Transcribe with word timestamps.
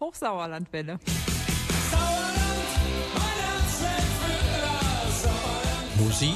Hochsauerlandwelle. 0.00 0.98
Musik 5.98 6.34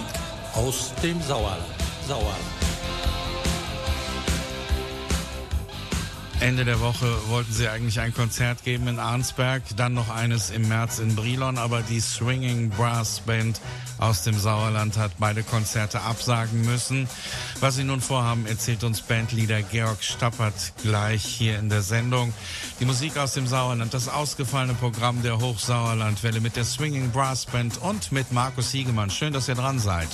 aus 0.54 0.92
dem 1.02 1.20
Sauerland. 1.22 1.62
Sauerland. 2.06 2.51
Ende 6.42 6.64
der 6.64 6.80
Woche 6.80 7.06
wollten 7.28 7.52
sie 7.52 7.68
eigentlich 7.68 8.00
ein 8.00 8.12
Konzert 8.12 8.64
geben 8.64 8.88
in 8.88 8.98
Arnsberg, 8.98 9.62
dann 9.76 9.94
noch 9.94 10.08
eines 10.08 10.50
im 10.50 10.66
März 10.66 10.98
in 10.98 11.14
Brilon, 11.14 11.56
aber 11.56 11.82
die 11.82 12.00
Swinging 12.00 12.68
Brass 12.70 13.20
Band 13.20 13.60
aus 13.98 14.24
dem 14.24 14.36
Sauerland 14.36 14.98
hat 14.98 15.12
beide 15.20 15.44
Konzerte 15.44 16.00
absagen 16.00 16.62
müssen. 16.62 17.08
Was 17.60 17.76
sie 17.76 17.84
nun 17.84 18.00
vorhaben, 18.00 18.44
erzählt 18.46 18.82
uns 18.82 19.02
Bandleader 19.02 19.62
Georg 19.62 20.02
Stappert 20.02 20.72
gleich 20.82 21.24
hier 21.24 21.60
in 21.60 21.68
der 21.68 21.82
Sendung. 21.82 22.34
Die 22.80 22.86
Musik 22.86 23.18
aus 23.18 23.34
dem 23.34 23.46
Sauerland, 23.46 23.94
das 23.94 24.08
ausgefallene 24.08 24.74
Programm 24.74 25.22
der 25.22 25.38
Hochsauerlandwelle 25.38 26.40
mit 26.40 26.56
der 26.56 26.64
Swinging 26.64 27.12
Brass 27.12 27.46
Band 27.46 27.78
und 27.78 28.10
mit 28.10 28.32
Markus 28.32 28.72
Hiegemann. 28.72 29.10
Schön, 29.10 29.32
dass 29.32 29.46
ihr 29.46 29.54
dran 29.54 29.78
seid. 29.78 30.08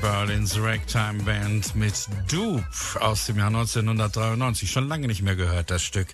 Berlins 0.00 0.58
Ragtime 0.58 1.22
Band 1.24 1.74
mit 1.76 2.06
Dupe 2.30 2.64
aus 3.00 3.26
dem 3.26 3.36
Jahr 3.36 3.48
1993. 3.48 4.70
Schon 4.70 4.88
lange 4.88 5.06
nicht 5.06 5.22
mehr 5.22 5.36
gehört, 5.36 5.70
das 5.70 5.82
Stück. 5.82 6.08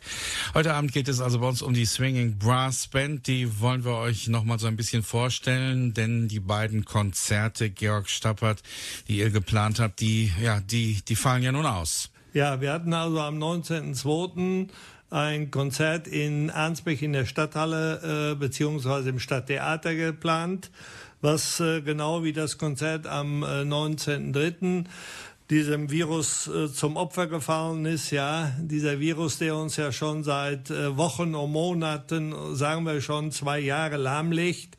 Heute 0.55 0.75
Abend 0.75 0.93
geht 0.93 1.09
es 1.09 1.21
also 1.21 1.39
bei 1.39 1.49
uns 1.49 1.63
um 1.63 1.73
die 1.73 1.87
Swinging 1.87 2.39
Brass 2.39 2.89
Band. 2.89 3.27
Die 3.27 3.61
wollen 3.61 3.85
wir 3.85 3.97
euch 3.97 4.29
nochmal 4.29 4.59
so 4.59 4.67
ein 4.67 4.77
bisschen 4.77 5.03
vorstellen, 5.03 5.95
denn 5.95 6.27
die 6.27 6.41
beiden 6.41 6.85
Konzerte, 6.85 7.71
Georg 7.71 8.09
Stappert, 8.09 8.63
die 9.07 9.19
ihr 9.19 9.31
geplant 9.31 9.79
habt, 9.79 10.01
die, 10.01 10.33
ja, 10.43 10.61
die, 10.61 11.03
die 11.07 11.17
fallen 11.17 11.43
ja 11.43 11.53
nun 11.53 11.67
aus. 11.67 12.11
Ja, 12.33 12.61
wir 12.61 12.73
hatten 12.73 12.93
also 12.93 13.21
am 13.21 13.39
19.02 13.39 14.69
ein 15.11 15.51
Konzert 15.53 16.09
in 16.09 16.51
Arnsberg 16.51 17.01
in 17.03 17.13
der 17.13 17.27
Stadthalle 17.27 18.33
äh, 18.33 18.35
beziehungsweise 18.35 19.11
im 19.11 19.21
Stadttheater 19.21 19.95
geplant 19.95 20.71
was 21.21 21.61
äh, 21.61 21.81
genau 21.81 22.23
wie 22.25 22.33
das 22.33 22.59
Konzert 22.59 23.07
am 23.07 23.43
äh, 23.43 23.63
19.03 23.63 24.85
diesem 25.51 25.91
Virus 25.91 26.49
äh, 26.49 26.73
zum 26.73 26.97
Opfer 26.97 27.29
gefallen 27.29 27.87
ist, 27.87 28.11
ja, 28.11 28.53
dieser 28.59 28.99
Virus, 28.99 29.39
der 29.39 29.55
uns 29.55 29.77
ja 29.77 29.93
schon 29.93 30.25
seit 30.25 30.71
äh, 30.71 30.97
Wochen 30.97 31.35
und 31.35 31.53
Monaten, 31.53 32.35
sagen 32.57 32.85
wir 32.85 33.01
schon 33.01 33.31
zwei 33.31 33.61
Jahre 33.61 33.97
lahmlegt, 33.97 34.77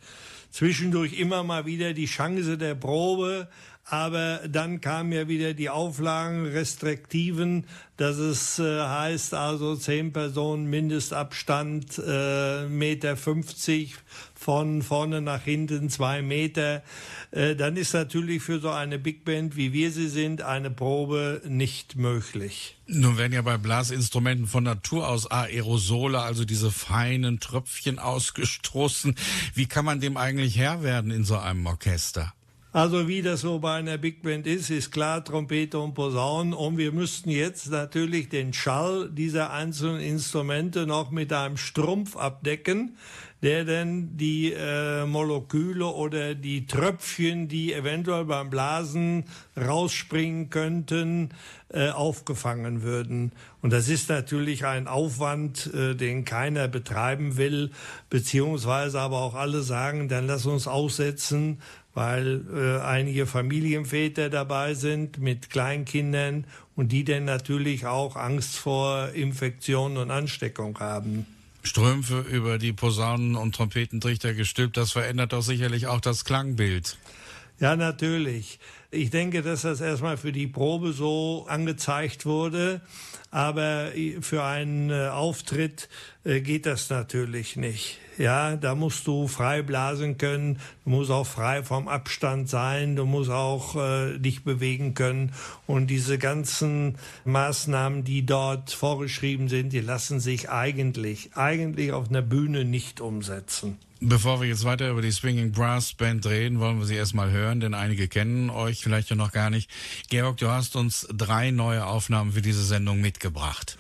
zwischendurch 0.52 1.14
immer 1.14 1.44
mal 1.44 1.66
wieder 1.66 1.94
die 1.94 2.06
Chance 2.06 2.58
der 2.58 2.76
Probe, 2.76 3.48
aber 3.90 4.42
dann 4.50 4.82
kamen 4.82 5.14
ja 5.14 5.30
wieder 5.30 5.54
die 5.54 5.70
Auflagen, 5.70 6.46
Restriktiven, 6.46 7.66
dass 7.96 8.18
es 8.18 8.60
äh, 8.60 8.82
heißt 8.82 9.34
also 9.34 9.78
zehn 9.78 10.12
Personen 10.12 10.70
Mindestabstand, 10.70 12.02
äh, 12.06 12.68
Meter 12.68 13.16
50 13.16 13.96
von 14.36 14.82
vorne 14.82 15.22
nach 15.22 15.42
hinten 15.42 15.90
zwei 15.90 16.22
Meter. 16.22 16.84
Äh, 17.32 17.56
dann 17.56 17.78
ist 17.78 17.94
natürlich 17.94 18.44
für 18.44 18.60
so 18.60 18.72
eine 18.72 19.00
Big 19.00 19.24
Band, 19.24 19.56
wie 19.56 19.72
wir 19.72 19.92
sie 19.92 20.10
sind, 20.10 20.42
eine 20.42 20.70
Probe 20.70 21.42
nicht 21.48 21.96
möglich. 21.96 22.78
Nun 22.88 23.18
werden 23.18 23.34
ja 23.34 23.42
bei 23.42 23.58
Blasinstrumenten 23.58 24.48
von 24.48 24.66
Natur 24.66 25.08
aus 25.08 25.32
Aerosole, 25.32 26.22
also 26.22 26.44
diese 26.44 26.72
feinen 26.72 27.40
Tröpfchen 27.40 28.00
ausgestoßen. 28.00 29.16
Wie 29.54 29.66
kann 29.66 29.86
man 29.86 30.02
dem 30.02 30.18
eigentlich 30.18 30.58
Herr 30.58 30.84
werden 30.84 31.10
in 31.10 31.24
so 31.24 31.38
einem 31.38 31.66
Orchester? 31.66 32.34
Also 32.74 33.08
wie 33.08 33.22
das 33.22 33.42
so 33.42 33.60
bei 33.60 33.76
einer 33.76 33.98
Big 33.98 34.22
Band 34.22 34.46
ist, 34.46 34.70
ist 34.70 34.92
klar 34.92 35.24
Trompete 35.24 35.80
und 35.80 35.94
Posaunen. 35.94 36.54
Und 36.54 36.78
wir 36.78 36.92
müssten 36.92 37.30
jetzt 37.30 37.72
natürlich 37.72 38.30
den 38.30 38.54
Schall 38.54 39.10
dieser 39.10 39.52
einzelnen 39.54 40.02
Instrumente 40.02 40.86
noch 40.86 41.10
mit 41.10 41.32
einem 41.32 41.58
Strumpf 41.58 42.18
abdecken, 42.18 42.98
der 43.42 43.66
dann 43.66 44.18
die 44.18 44.52
äh, 44.52 45.06
Moleküle 45.06 45.86
oder 45.86 46.36
die 46.36 46.66
Tröpfchen, 46.66 47.48
die 47.48 47.72
eventuell 47.72 48.26
beim 48.26 48.50
Blasen 48.50 49.26
rausspringen 49.56 50.50
könnten, 50.50 51.30
äh, 51.70 51.90
aufgefangen 51.90 52.82
würden. 52.82 53.32
Und 53.62 53.72
das 53.74 53.90
ist 53.90 54.10
natürlich 54.10 54.66
ein 54.66 54.88
Aufwand, 54.88 55.72
äh, 55.74 55.96
den 55.96 56.26
keiner 56.26 56.68
betreiben 56.68 57.38
will, 57.38 57.72
beziehungsweise 58.10 59.00
aber 59.00 59.18
auch 59.18 59.36
alle 59.36 59.62
sagen, 59.62 60.10
dann 60.10 60.28
lass 60.28 60.46
uns 60.46 60.68
aussetzen 60.68 61.60
weil 61.98 62.44
äh, 62.54 62.80
einige 62.84 63.26
Familienväter 63.26 64.30
dabei 64.30 64.76
sind 64.76 65.18
mit 65.18 65.50
Kleinkindern 65.50 66.46
und 66.76 66.92
die 66.92 67.04
dann 67.04 67.26
natürlich 67.26 67.88
auch 67.88 68.16
Angst 68.16 68.56
vor 68.56 69.10
Infektion 69.16 69.98
und 69.98 70.12
Ansteckung 70.12 70.80
haben. 70.80 71.26
Strümpfe 71.64 72.20
über 72.20 72.60
die 72.60 72.72
Posaunen 72.72 73.36
und 73.36 73.56
Trompetentrichter 73.56 74.36
gestülpt, 74.36 74.78
das 74.78 74.92
verändert 74.92 75.34
doch 75.34 75.42
sicherlich 75.42 75.88
auch 75.88 76.00
das 76.00 76.24
Klangbild. 76.24 77.00
Ja, 77.60 77.76
natürlich. 77.76 78.60
Ich 78.90 79.10
denke, 79.10 79.42
dass 79.42 79.64
das 79.64 79.82
erstmal 79.82 80.16
für 80.16 80.32
die 80.32 80.48
Probe 80.48 80.94
so 80.94 81.46
angezeigt 81.50 82.26
wurde. 82.26 82.82
Aber 83.32 83.92
für 84.22 84.44
einen 84.44 84.90
äh, 84.90 85.10
Auftritt 85.10 85.90
äh, 86.24 86.40
geht 86.40 86.66
das 86.66 86.90
natürlich 86.90 87.58
nicht. 87.58 88.00
Ja, 88.18 88.56
da 88.56 88.74
musst 88.74 89.06
du 89.06 89.28
frei 89.28 89.62
blasen 89.62 90.18
können, 90.18 90.60
du 90.86 90.90
musst 90.90 91.12
auch 91.12 91.28
frei 91.28 91.62
vom 91.62 91.88
Abstand 91.88 92.50
sein, 92.50 92.96
du 92.96 93.06
musst 93.06 93.30
auch 93.30 93.76
äh, 93.76 94.18
dich 94.18 94.44
bewegen 94.44 94.94
können. 94.94 95.34
Und 95.68 95.88
diese 95.88 96.18
ganzen 96.18 96.96
Maßnahmen, 97.26 98.06
die 98.06 98.26
dort 98.26 98.72
vorgeschrieben 98.72 99.50
sind, 99.50 99.74
die 99.74 99.82
lassen 99.82 100.20
sich 100.20 100.50
eigentlich, 100.50 101.36
eigentlich 101.36 101.92
auf 101.92 102.10
einer 102.10 102.22
Bühne 102.24 102.64
nicht 102.64 103.02
umsetzen. 103.02 103.78
Bevor 104.00 104.42
wir 104.42 104.48
jetzt 104.48 104.64
weiter 104.64 104.92
über 104.92 105.02
die 105.02 105.12
Swinging 105.12 105.52
Brass 105.52 105.94
Band 105.94 106.28
reden, 106.28 106.60
wollen 106.60 106.78
wir 106.78 106.86
sie 106.86 106.96
erstmal 106.96 107.32
hören, 107.32 107.60
denn 107.60 107.74
einige 107.74 108.08
kennen 108.08 108.52
euch 108.52 108.77
vielleicht 108.84 109.10
ja 109.10 109.16
noch 109.16 109.32
gar 109.32 109.50
nicht. 109.50 109.70
Georg, 110.10 110.38
du 110.38 110.50
hast 110.50 110.76
uns 110.76 111.08
drei 111.12 111.52
neue 111.52 111.86
Aufnahmen 111.86 112.34
für 112.34 112.42
diese 112.42 112.64
Sendung 112.64 113.02
mitgebracht. 113.02 113.78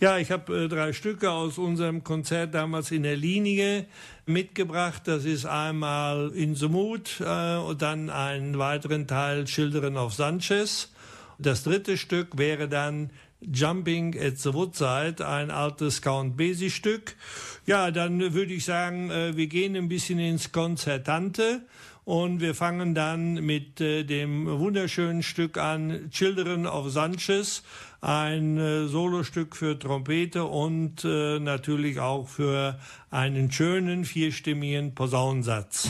Ja, 0.00 0.18
ich 0.18 0.30
habe 0.30 0.64
äh, 0.64 0.68
drei 0.68 0.92
Stücke 0.92 1.30
aus 1.30 1.56
unserem 1.56 2.02
Konzert 2.02 2.54
damals 2.54 2.90
in 2.90 3.04
der 3.04 3.16
Linie 3.16 3.86
mitgebracht. 4.26 5.02
Das 5.06 5.24
ist 5.24 5.46
einmal 5.46 6.32
In 6.34 6.56
the 6.56 6.68
Mood 6.68 7.20
äh, 7.20 7.56
und 7.56 7.80
dann 7.80 8.10
einen 8.10 8.58
weiteren 8.58 9.06
Teil 9.06 9.44
Children 9.44 9.96
of 9.96 10.12
Sanchez. 10.12 10.90
Das 11.38 11.62
dritte 11.62 11.96
Stück 11.96 12.36
wäre 12.36 12.68
dann 12.68 13.10
Jumping 13.40 14.18
at 14.20 14.38
the 14.38 14.52
Woodside, 14.52 15.26
ein 15.26 15.50
altes 15.50 16.02
Count 16.02 16.36
Basie 16.36 16.70
Stück. 16.70 17.14
Ja, 17.66 17.90
dann 17.90 18.34
würde 18.34 18.52
ich 18.52 18.64
sagen, 18.64 19.10
äh, 19.10 19.36
wir 19.36 19.46
gehen 19.46 19.76
ein 19.76 19.88
bisschen 19.88 20.18
ins 20.18 20.50
Konzertante 20.50 21.62
und 22.04 22.40
wir 22.40 22.54
fangen 22.54 22.94
dann 22.94 23.34
mit 23.34 23.80
äh, 23.80 24.04
dem 24.04 24.46
wunderschönen 24.46 25.22
Stück 25.22 25.58
an, 25.58 26.10
Children 26.10 26.66
of 26.66 26.90
Sanchez, 26.90 27.62
ein 28.00 28.58
äh, 28.58 28.86
Solostück 28.86 29.56
für 29.56 29.78
Trompete 29.78 30.44
und 30.44 31.04
natürlich 31.04 32.00
auch 32.00 32.28
für 32.28 32.78
einen 33.10 33.50
schönen 33.50 34.04
vierstimmigen 34.04 34.94
Posaunensatz. 34.94 35.88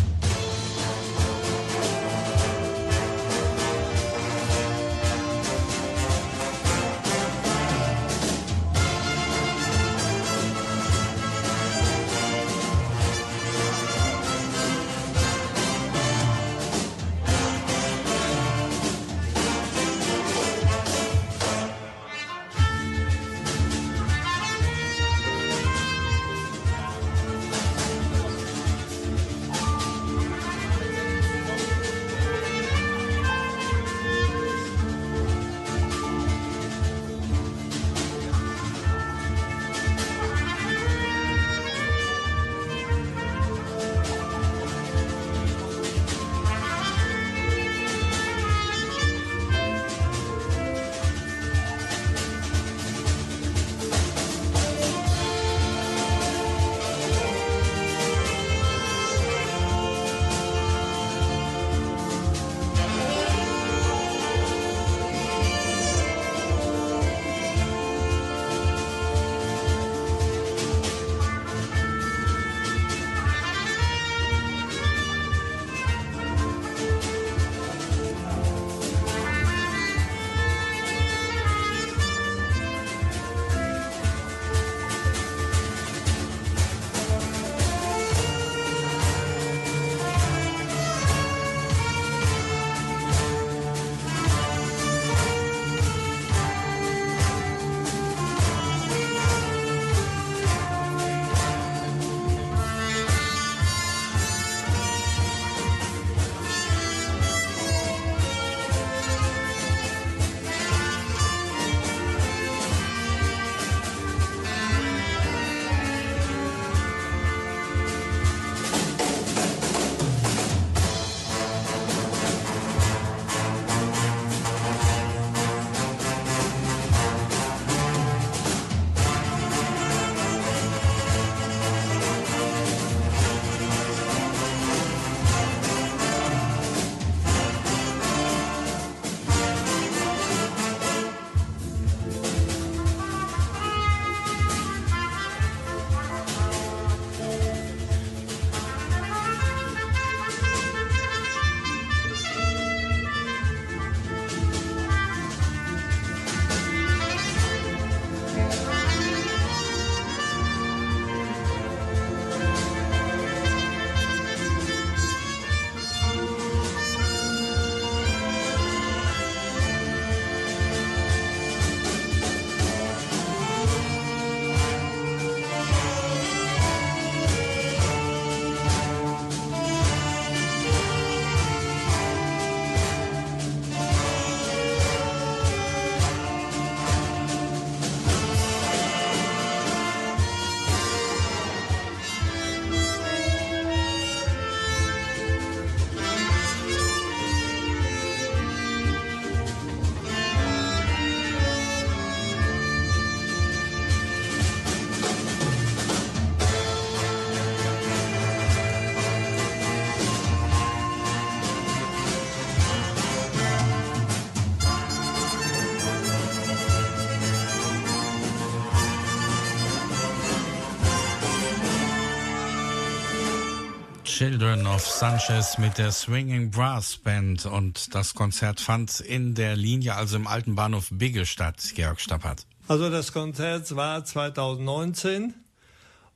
Children 224.15 224.69
of 224.69 224.87
Sanchez 224.87 225.59
mit 225.59 225.77
der 225.77 225.91
Swinging 225.91 226.53
Brass 226.53 226.99
Band 226.99 227.47
und 227.47 227.97
das 227.97 228.15
Konzert 228.15 228.61
fand 228.61 229.01
in 229.01 229.35
der 229.35 229.57
Linie, 229.57 229.97
also 229.97 230.15
im 230.15 230.29
alten 230.29 230.55
Bahnhof 230.55 230.87
Bigge 230.93 231.27
statt, 231.27 231.57
Georg 231.75 232.01
Stappert. 232.01 232.47
Also 232.69 232.91
das 232.91 233.13
Konzert 233.13 233.75
war 233.75 234.05
2019 234.05 235.35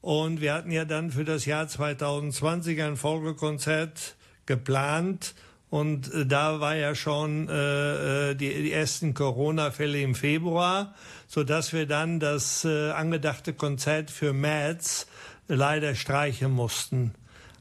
und 0.00 0.40
wir 0.40 0.54
hatten 0.54 0.70
ja 0.70 0.84
dann 0.84 1.10
für 1.10 1.24
das 1.24 1.44
Jahr 1.44 1.66
2020 1.66 2.80
ein 2.82 2.96
Folgekonzert 2.96 4.14
geplant 4.46 5.34
und 5.68 6.14
äh, 6.14 6.24
da 6.24 6.60
war 6.60 6.76
ja 6.76 6.94
schon 6.94 7.48
äh, 7.48 8.30
äh, 8.30 8.34
die, 8.36 8.62
die 8.62 8.72
ersten 8.72 9.12
Corona-Fälle 9.12 10.00
im 10.00 10.14
Februar, 10.14 10.94
so 11.26 11.42
dass 11.42 11.72
wir 11.72 11.86
dann 11.86 12.20
das 12.20 12.64
äh, 12.64 12.92
angedachte 12.92 13.54
Konzert 13.54 14.12
für 14.12 14.32
März 14.32 15.08
leider 15.48 15.96
streichen 15.96 16.52
mussten. 16.52 17.12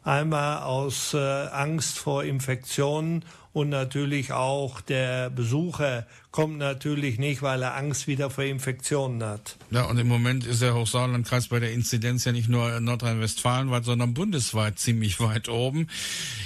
Einmal 0.08 0.64
aus 0.64 1.14
äh, 1.14 1.18
Angst 1.18 2.00
vor 2.00 2.24
Infektionen 2.24 3.26
und 3.58 3.70
natürlich 3.70 4.34
auch 4.34 4.82
der 4.82 5.32
Besucher 5.32 6.06
kommt 6.30 6.60
natürlich 6.60 7.18
nicht, 7.18 7.42
weil 7.42 7.64
er 7.64 7.76
Angst 7.76 8.06
wieder 8.06 8.30
vor 8.30 8.44
Infektionen 8.44 9.24
hat. 9.24 9.58
Ja, 9.72 9.86
und 9.86 9.98
im 9.98 10.08
Moment 10.08 10.46
ist 10.46 10.62
der 10.62 10.76
Hochsauerlandkreis 10.76 11.48
bei 11.48 11.60
der 11.60 11.72
Inzidenz 11.72 12.24
ja 12.26 12.34
nicht 12.34 12.50
nur 12.50 12.80
Nordrhein-Westfalen 12.80 13.72
weit, 13.72 13.84
sondern 13.84 14.14
bundesweit 14.14 14.78
ziemlich 14.78 15.20
weit 15.20 15.50
oben. 15.50 15.88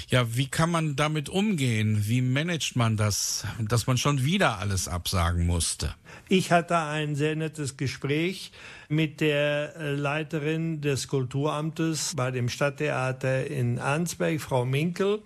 Ja, 0.07 0.37
wie 0.37 0.47
kann 0.47 0.71
man 0.71 0.95
damit 0.95 1.27
umgehen? 1.27 2.07
Wie 2.07 2.21
managt 2.21 2.77
man 2.77 2.95
das, 2.95 3.45
dass 3.59 3.87
man 3.87 3.97
schon 3.97 4.23
wieder 4.23 4.59
alles 4.59 4.87
absagen 4.87 5.45
musste? 5.45 5.93
Ich 6.29 6.53
hatte 6.53 6.77
ein 6.77 7.15
sehr 7.15 7.35
nettes 7.35 7.75
Gespräch 7.75 8.53
mit 8.87 9.19
der 9.19 9.75
äh, 9.75 9.91
Leiterin 9.95 10.79
des 10.79 11.09
Kulturamtes 11.09 12.13
bei 12.15 12.31
dem 12.31 12.47
Stadttheater 12.47 13.47
in 13.47 13.79
Arnsberg, 13.79 14.39
Frau 14.39 14.63
Minkel. 14.63 15.19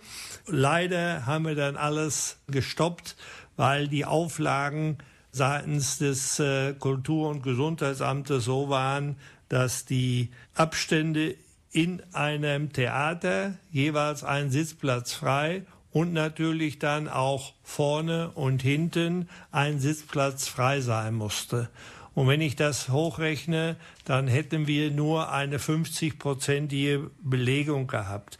Leider 0.48 1.26
haben 1.26 1.46
wir 1.46 1.56
dann 1.56 1.76
alles 1.76 2.38
gestoppt, 2.48 3.16
weil 3.56 3.88
die 3.88 4.06
Auflagen 4.06 4.98
seitens 5.32 5.98
des 5.98 6.40
äh, 6.40 6.74
Kultur- 6.74 7.30
und 7.30 7.44
Gesundheitsamtes 7.44 8.46
so 8.46 8.70
waren, 8.70 9.18
dass 9.50 9.86
die 9.86 10.30
Abstände 10.54 11.36
in 11.72 12.02
einem 12.14 12.72
Theater 12.72 13.56
jeweils 13.72 14.24
ein 14.24 14.50
Sitzplatz 14.50 15.14
frei 15.14 15.64
und 15.92 16.14
natürlich 16.14 16.80
dann 16.80 17.08
auch 17.10 17.54
vorne 17.64 18.32
und 18.32 18.62
hinten 18.62 19.28
ein 19.52 19.80
Sitzplatz 19.80 20.48
frei 20.48 20.82
sein 20.82 21.16
musste. 21.16 21.70
Und 22.14 22.30
wenn 22.30 22.40
ich 22.40 22.56
das 22.56 22.90
hochrechne, 22.90 23.76
dann 24.06 24.28
hätten 24.28 24.68
wir 24.68 24.90
nur 24.92 25.32
eine 25.32 25.58
50-prozentige 25.58 27.10
Belegung 27.22 27.88
gehabt. 27.88 28.38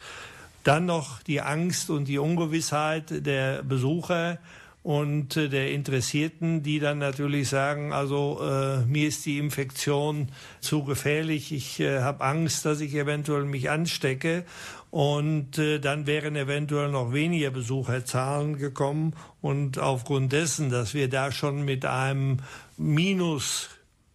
Dann 0.66 0.84
noch 0.84 1.22
die 1.22 1.40
Angst 1.40 1.90
und 1.90 2.08
die 2.08 2.18
Ungewissheit 2.18 3.24
der 3.24 3.62
Besucher 3.62 4.38
und 4.82 5.36
äh, 5.36 5.48
der 5.48 5.70
Interessierten, 5.70 6.64
die 6.64 6.80
dann 6.80 6.98
natürlich 6.98 7.48
sagen, 7.48 7.92
also 7.92 8.40
äh, 8.42 8.84
mir 8.84 9.06
ist 9.06 9.24
die 9.26 9.38
Infektion 9.38 10.32
zu 10.58 10.82
gefährlich, 10.82 11.52
ich 11.52 11.78
äh, 11.78 12.00
habe 12.00 12.24
Angst, 12.24 12.64
dass 12.64 12.80
ich 12.80 12.96
eventuell 12.96 13.44
mich 13.44 13.70
anstecke 13.70 14.44
und 14.90 15.56
äh, 15.56 15.78
dann 15.78 16.08
wären 16.08 16.34
eventuell 16.34 16.90
noch 16.90 17.12
weniger 17.12 17.52
Besucherzahlen 17.52 18.58
gekommen. 18.58 19.14
Und 19.40 19.78
aufgrund 19.78 20.32
dessen, 20.32 20.70
dass 20.70 20.94
wir 20.94 21.08
da 21.08 21.30
schon 21.30 21.64
mit 21.64 21.84
einem 21.84 22.38
Minus 22.76 23.68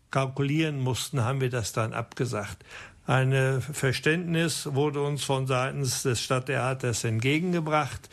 kalkulieren 0.10 0.82
mussten, 0.82 1.24
haben 1.24 1.40
wir 1.40 1.50
das 1.50 1.72
dann 1.72 1.94
abgesagt. 1.94 2.66
Ein 3.08 3.62
Verständnis 3.62 4.70
wurde 4.74 5.02
uns 5.02 5.24
von 5.24 5.48
seitens 5.48 6.04
des 6.04 6.22
Stadttheaters 6.22 7.04
entgegengebracht. 7.04 8.10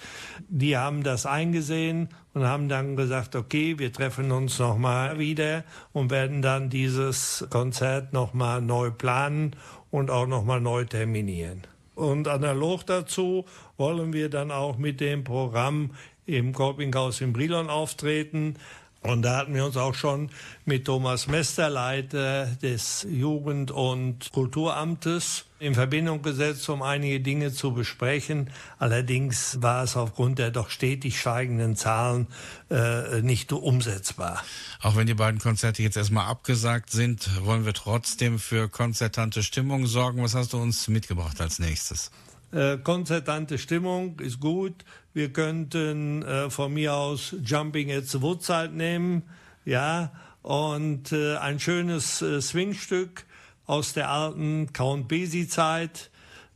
Die 0.49 0.77
haben 0.77 1.03
das 1.03 1.27
eingesehen 1.27 2.09
und 2.33 2.45
haben 2.45 2.69
dann 2.69 2.97
gesagt, 2.97 3.37
okay, 3.37 3.79
wir 3.79 3.93
treffen 3.93 4.33
uns 4.33 4.59
nochmal 4.59 5.19
wieder 5.19 5.65
und 5.93 6.11
werden 6.11 6.41
dann 6.41 6.71
dieses 6.71 7.47
Konzert 7.51 8.13
nochmal 8.15 8.63
neu 8.63 8.91
planen 8.91 9.55
und 9.91 10.11
auch 10.11 10.27
nochmal 10.27 10.61
neu 10.61 10.85
terminieren. 10.85 11.63
Und 11.95 12.29
analog 12.29 12.87
dazu 12.87 13.45
wollen 13.77 14.13
wir 14.13 14.31
dann 14.31 14.51
auch 14.51 14.79
mit 14.79 15.01
dem 15.01 15.25
Programm 15.25 15.91
im 16.27 16.53
Kolpinghaus 16.53 17.21
in 17.21 17.33
Brilon 17.33 17.69
auftreten. 17.69 18.55
Und 19.03 19.23
da 19.23 19.37
hatten 19.37 19.55
wir 19.55 19.65
uns 19.65 19.77
auch 19.77 19.95
schon 19.95 20.31
mit 20.65 20.85
Thomas 20.85 21.29
Mester, 21.29 21.71
Leiter 21.71 22.47
des 22.63 23.07
Jugend- 23.09 23.71
und 23.71 24.31
Kulturamtes, 24.33 25.45
in 25.61 25.75
Verbindung 25.75 26.23
gesetzt, 26.23 26.69
um 26.69 26.83
einige 26.83 27.21
Dinge 27.21 27.53
zu 27.53 27.73
besprechen. 27.73 28.51
Allerdings 28.79 29.61
war 29.61 29.83
es 29.83 29.97
aufgrund 29.97 30.39
der 30.39 30.51
doch 30.51 30.71
stetig 30.71 31.19
steigenden 31.19 31.75
Zahlen 31.75 32.29
äh, 32.71 33.23
nicht 33.23 33.53
umsetzbar. 33.53 34.43
Auch 34.83 34.97
wenn 34.97 35.07
die 35.07 35.15
beiden 35.15 35.41
Konzerte 35.41 35.83
jetzt 35.83 35.97
erstmal 35.97 36.27
abgesagt 36.27 36.91
sind, 36.91 37.45
wollen 37.45 37.65
wir 37.65 37.75
trotzdem 37.75 38.39
für 38.39 38.69
konzertante 38.69 39.43
Stimmung 39.43 39.87
sorgen. 39.87 40.23
Was 40.23 40.35
hast 40.35 40.53
du 40.53 40.59
uns 40.59 40.87
mitgebracht 40.89 41.41
als 41.41 41.59
nächstes? 41.59 42.11
Äh, 42.51 42.79
konzertante 42.79 43.59
Stimmung 43.59 44.19
ist 44.21 44.41
gut. 44.41 44.85
Wir 45.15 45.33
könnten 45.33 46.23
äh, 46.23 46.51
von 46.51 46.75
mir 46.75 46.95
aus 46.95 47.35
Jumping 47.45 47.91
at 47.91 48.07
the 48.07 48.21
Woodside 48.21 48.71
nehmen, 48.71 49.23
ja, 49.65 50.13
und 50.43 51.13
äh, 51.13 51.37
ein 51.37 51.61
schönes 51.61 52.23
äh, 52.23 52.41
Swingstück 52.41 53.27
aus 53.67 53.93
der 53.93 54.11
alten 54.11 54.73
Count 54.73 55.09
Basie 55.09 55.49
Zeit, 55.49 56.11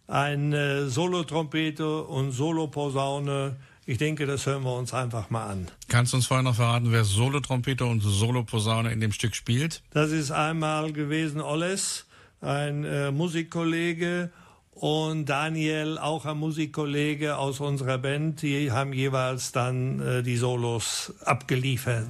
eine 0.07 0.89
Solotrompete 0.89 2.03
und 2.03 2.33
Soloposaune. 2.33 3.57
Ich 3.85 3.99
denke, 3.99 4.27
das 4.27 4.47
hören 4.47 4.63
wir 4.63 4.77
uns 4.77 4.95
einfach 4.95 5.31
mal 5.31 5.47
an. 5.47 5.69
Kannst 5.89 6.13
du 6.13 6.17
uns 6.17 6.27
vorher 6.27 6.43
noch 6.43 6.55
verraten, 6.55 6.93
wer 6.93 7.05
Solotrompete 7.05 7.85
und 7.85 8.01
Soloposaune 8.01 8.93
in 8.93 9.01
dem 9.01 9.13
Stück 9.13 9.35
spielt? 9.35 9.83
Das 9.91 10.11
ist 10.11 10.31
einmal 10.31 10.93
gewesen 10.93 11.41
Olles, 11.41 12.07
ein 12.41 12.85
äh, 12.85 13.11
Musikkollege 13.11 14.31
und 14.75 15.27
Daniel, 15.27 15.99
auch 15.99 16.25
ein 16.25 16.39
Musikkollege 16.39 17.37
aus 17.37 17.61
unserer 17.61 17.99
Band, 17.99 18.43
die 18.43 18.73
haben 18.73 18.93
jeweils 18.93 19.53
dann 19.53 20.01
äh, 20.01 20.23
die 20.23 20.37
Solos 20.37 21.15
abgeliefert. 21.25 22.09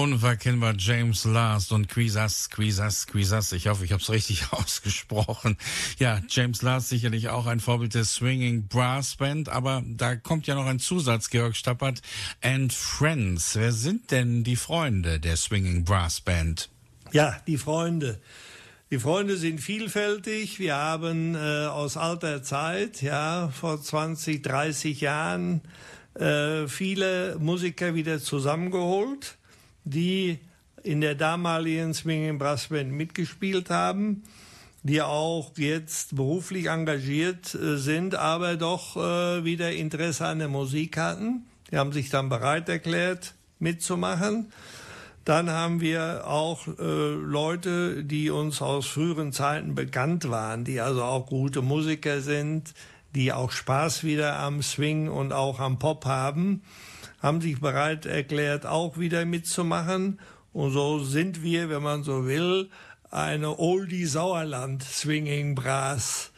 Unverkennbar 0.00 0.76
James 0.78 1.26
Last 1.26 1.72
und 1.72 1.90
Quizas, 1.90 2.48
Quizas, 2.48 3.06
Quizas. 3.06 3.52
Ich 3.52 3.68
hoffe, 3.68 3.84
ich 3.84 3.92
habe 3.92 4.00
es 4.00 4.08
richtig 4.08 4.44
ausgesprochen. 4.50 5.58
Ja, 5.98 6.22
James 6.26 6.62
Last 6.62 6.88
sicherlich 6.88 7.28
auch 7.28 7.44
ein 7.44 7.60
Vorbild 7.60 7.92
der 7.94 8.06
Swinging 8.06 8.66
Brass 8.66 9.16
Band, 9.16 9.50
aber 9.50 9.82
da 9.86 10.16
kommt 10.16 10.46
ja 10.46 10.54
noch 10.54 10.64
ein 10.64 10.78
Zusatz, 10.78 11.28
Georg 11.28 11.54
Stappert. 11.54 12.00
And 12.40 12.72
Friends. 12.72 13.56
Wer 13.56 13.72
sind 13.72 14.10
denn 14.10 14.42
die 14.42 14.56
Freunde 14.56 15.20
der 15.20 15.36
Swinging 15.36 15.84
Brass 15.84 16.22
Band? 16.22 16.70
Ja, 17.12 17.38
die 17.46 17.58
Freunde. 17.58 18.22
Die 18.90 18.98
Freunde 18.98 19.36
sind 19.36 19.60
vielfältig. 19.60 20.58
Wir 20.58 20.76
haben 20.76 21.34
äh, 21.34 21.66
aus 21.66 21.98
alter 21.98 22.42
Zeit, 22.42 23.02
ja, 23.02 23.50
vor 23.50 23.82
20, 23.82 24.42
30 24.42 25.02
Jahren, 25.02 25.60
äh, 26.14 26.66
viele 26.68 27.36
Musiker 27.38 27.94
wieder 27.94 28.18
zusammengeholt 28.18 29.36
die 29.84 30.38
in 30.82 31.00
der 31.00 31.14
damaligen 31.14 31.94
Swinging 31.94 32.38
Brass 32.38 32.68
Band 32.68 32.92
mitgespielt 32.92 33.70
haben, 33.70 34.22
die 34.82 35.02
auch 35.02 35.52
jetzt 35.58 36.16
beruflich 36.16 36.66
engagiert 36.66 37.54
äh, 37.54 37.76
sind, 37.76 38.14
aber 38.14 38.56
doch 38.56 38.96
äh, 38.96 39.44
wieder 39.44 39.72
Interesse 39.72 40.26
an 40.26 40.38
der 40.38 40.48
Musik 40.48 40.96
hatten. 40.96 41.44
Die 41.70 41.76
haben 41.76 41.92
sich 41.92 42.08
dann 42.08 42.28
bereit 42.28 42.68
erklärt, 42.68 43.34
mitzumachen. 43.58 44.52
Dann 45.26 45.50
haben 45.50 45.82
wir 45.82 46.26
auch 46.26 46.66
äh, 46.66 46.72
Leute, 46.80 48.04
die 48.04 48.30
uns 48.30 48.62
aus 48.62 48.86
früheren 48.86 49.32
Zeiten 49.32 49.74
bekannt 49.74 50.30
waren, 50.30 50.64
die 50.64 50.80
also 50.80 51.04
auch 51.04 51.26
gute 51.26 51.60
Musiker 51.60 52.22
sind, 52.22 52.72
die 53.14 53.32
auch 53.32 53.50
Spaß 53.50 54.02
wieder 54.02 54.38
am 54.38 54.62
Swing 54.62 55.08
und 55.08 55.32
auch 55.32 55.60
am 55.60 55.78
Pop 55.78 56.06
haben 56.06 56.62
haben 57.20 57.40
sich 57.40 57.60
bereit 57.60 58.06
erklärt, 58.06 58.66
auch 58.66 58.98
wieder 58.98 59.24
mitzumachen. 59.24 60.18
Und 60.52 60.72
so 60.72 60.98
sind 60.98 61.42
wir, 61.42 61.68
wenn 61.68 61.82
man 61.82 62.02
so 62.02 62.26
will, 62.26 62.70
eine 63.10 63.58
Oldie 63.58 64.06
Sauerland 64.06 64.82
Swinging 64.82 65.54
Brass. 65.54 66.32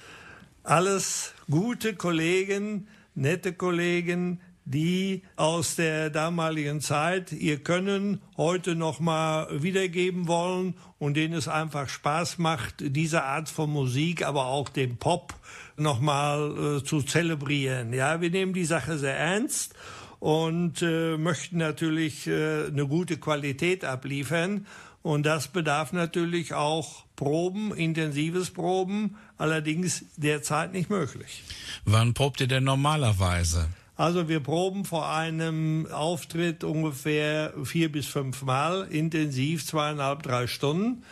Alles 0.64 1.34
gute 1.50 1.94
Kollegen, 1.94 2.88
nette 3.14 3.52
Kollegen, 3.52 4.40
die 4.64 5.22
aus 5.36 5.74
der 5.74 6.10
damaligen 6.10 6.80
Zeit 6.80 7.32
ihr 7.32 7.62
Können 7.62 8.22
heute 8.36 8.76
noch 8.76 9.00
mal 9.00 9.62
wiedergeben 9.62 10.28
wollen 10.28 10.74
und 10.98 11.16
denen 11.16 11.34
es 11.34 11.48
einfach 11.48 11.88
Spaß 11.88 12.38
macht, 12.38 12.76
diese 12.78 13.24
Art 13.24 13.48
von 13.48 13.70
Musik, 13.70 14.24
aber 14.24 14.46
auch 14.46 14.68
den 14.68 14.98
Pop 14.98 15.34
noch 15.76 16.00
mal 16.00 16.78
äh, 16.78 16.84
zu 16.84 17.02
zelebrieren. 17.02 17.92
Ja, 17.92 18.20
wir 18.20 18.30
nehmen 18.30 18.52
die 18.52 18.64
Sache 18.64 18.98
sehr 18.98 19.16
ernst 19.16 19.74
und 20.22 20.82
äh, 20.82 21.16
möchten 21.16 21.56
natürlich 21.56 22.28
äh, 22.28 22.66
eine 22.66 22.86
gute 22.86 23.16
Qualität 23.16 23.84
abliefern. 23.84 24.68
Und 25.02 25.26
das 25.26 25.48
bedarf 25.48 25.92
natürlich 25.92 26.54
auch 26.54 27.02
Proben, 27.16 27.74
intensives 27.74 28.52
Proben, 28.52 29.16
allerdings 29.36 30.04
derzeit 30.16 30.72
nicht 30.72 30.90
möglich. 30.90 31.42
Wann 31.84 32.14
probt 32.14 32.40
ihr 32.40 32.46
denn 32.46 32.62
normalerweise? 32.62 33.66
Also 33.96 34.28
wir 34.28 34.38
proben 34.38 34.84
vor 34.84 35.10
einem 35.10 35.88
Auftritt 35.90 36.62
ungefähr 36.62 37.52
vier 37.64 37.90
bis 37.90 38.06
fünf 38.06 38.42
Mal, 38.42 38.86
intensiv 38.90 39.66
zweieinhalb, 39.66 40.22
drei 40.22 40.46
Stunden. 40.46 41.02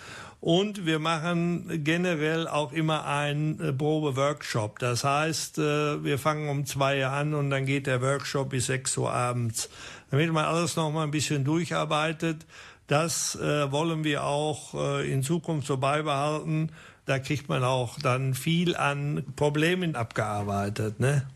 Und 0.41 0.87
wir 0.87 0.99
machen 0.99 1.85
generell 1.85 2.49
auch 2.49 2.73
immer 2.73 3.05
einen 3.05 3.61
äh, 3.61 3.73
Probe-Workshop. 3.75 4.79
Das 4.79 5.05
heißt, 5.05 5.59
äh, 5.59 6.03
wir 6.03 6.19
fangen 6.19 6.49
um 6.49 6.65
zwei 6.65 7.03
Uhr 7.03 7.11
an 7.11 7.35
und 7.35 7.51
dann 7.51 7.67
geht 7.67 7.87
der 7.87 8.01
Workshop 8.01 8.51
bis 8.51 8.67
sechs 8.67 8.97
Uhr 8.97 9.13
abends. 9.13 9.69
Damit 10.11 10.33
man 10.33 10.47
alles 10.47 10.77
noch 10.77 10.91
mal 10.91 11.05
ein 11.05 11.11
bisschen 11.11 11.45
durcharbeitet. 11.45 12.47
Das 12.87 13.37
äh, 13.37 13.71
wollen 13.71 14.03
wir 14.03 14.25
auch 14.25 15.01
in 15.05 15.23
Zukunft 15.23 15.69
so 15.69 15.77
beibehalten. 15.77 16.73
Da 17.07 17.19
kriegt 17.19 17.49
man 17.49 17.63
auch 17.63 17.99
dann 18.01 18.35
viel 18.35 18.75
an 18.75 19.25
Problemen 19.37 19.95
abgearbeitet. 19.95 20.99
Ne? 20.99 21.27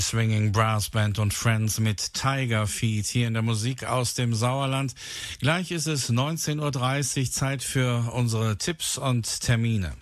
Swinging 0.00 0.52
Brass 0.52 0.88
Band 0.88 1.18
und 1.18 1.34
Friends 1.34 1.78
mit 1.78 2.14
Tiger 2.14 2.66
Feet 2.66 3.06
hier 3.06 3.26
in 3.26 3.34
der 3.34 3.42
Musik 3.42 3.84
aus 3.84 4.14
dem 4.14 4.34
Sauerland. 4.34 4.94
Gleich 5.38 5.70
ist 5.70 5.86
es 5.86 6.10
19.30 6.10 7.20
Uhr, 7.20 7.30
Zeit 7.30 7.62
für 7.62 8.10
unsere 8.12 8.56
Tipps 8.56 8.98
und 8.98 9.40
Termine. 9.40 9.92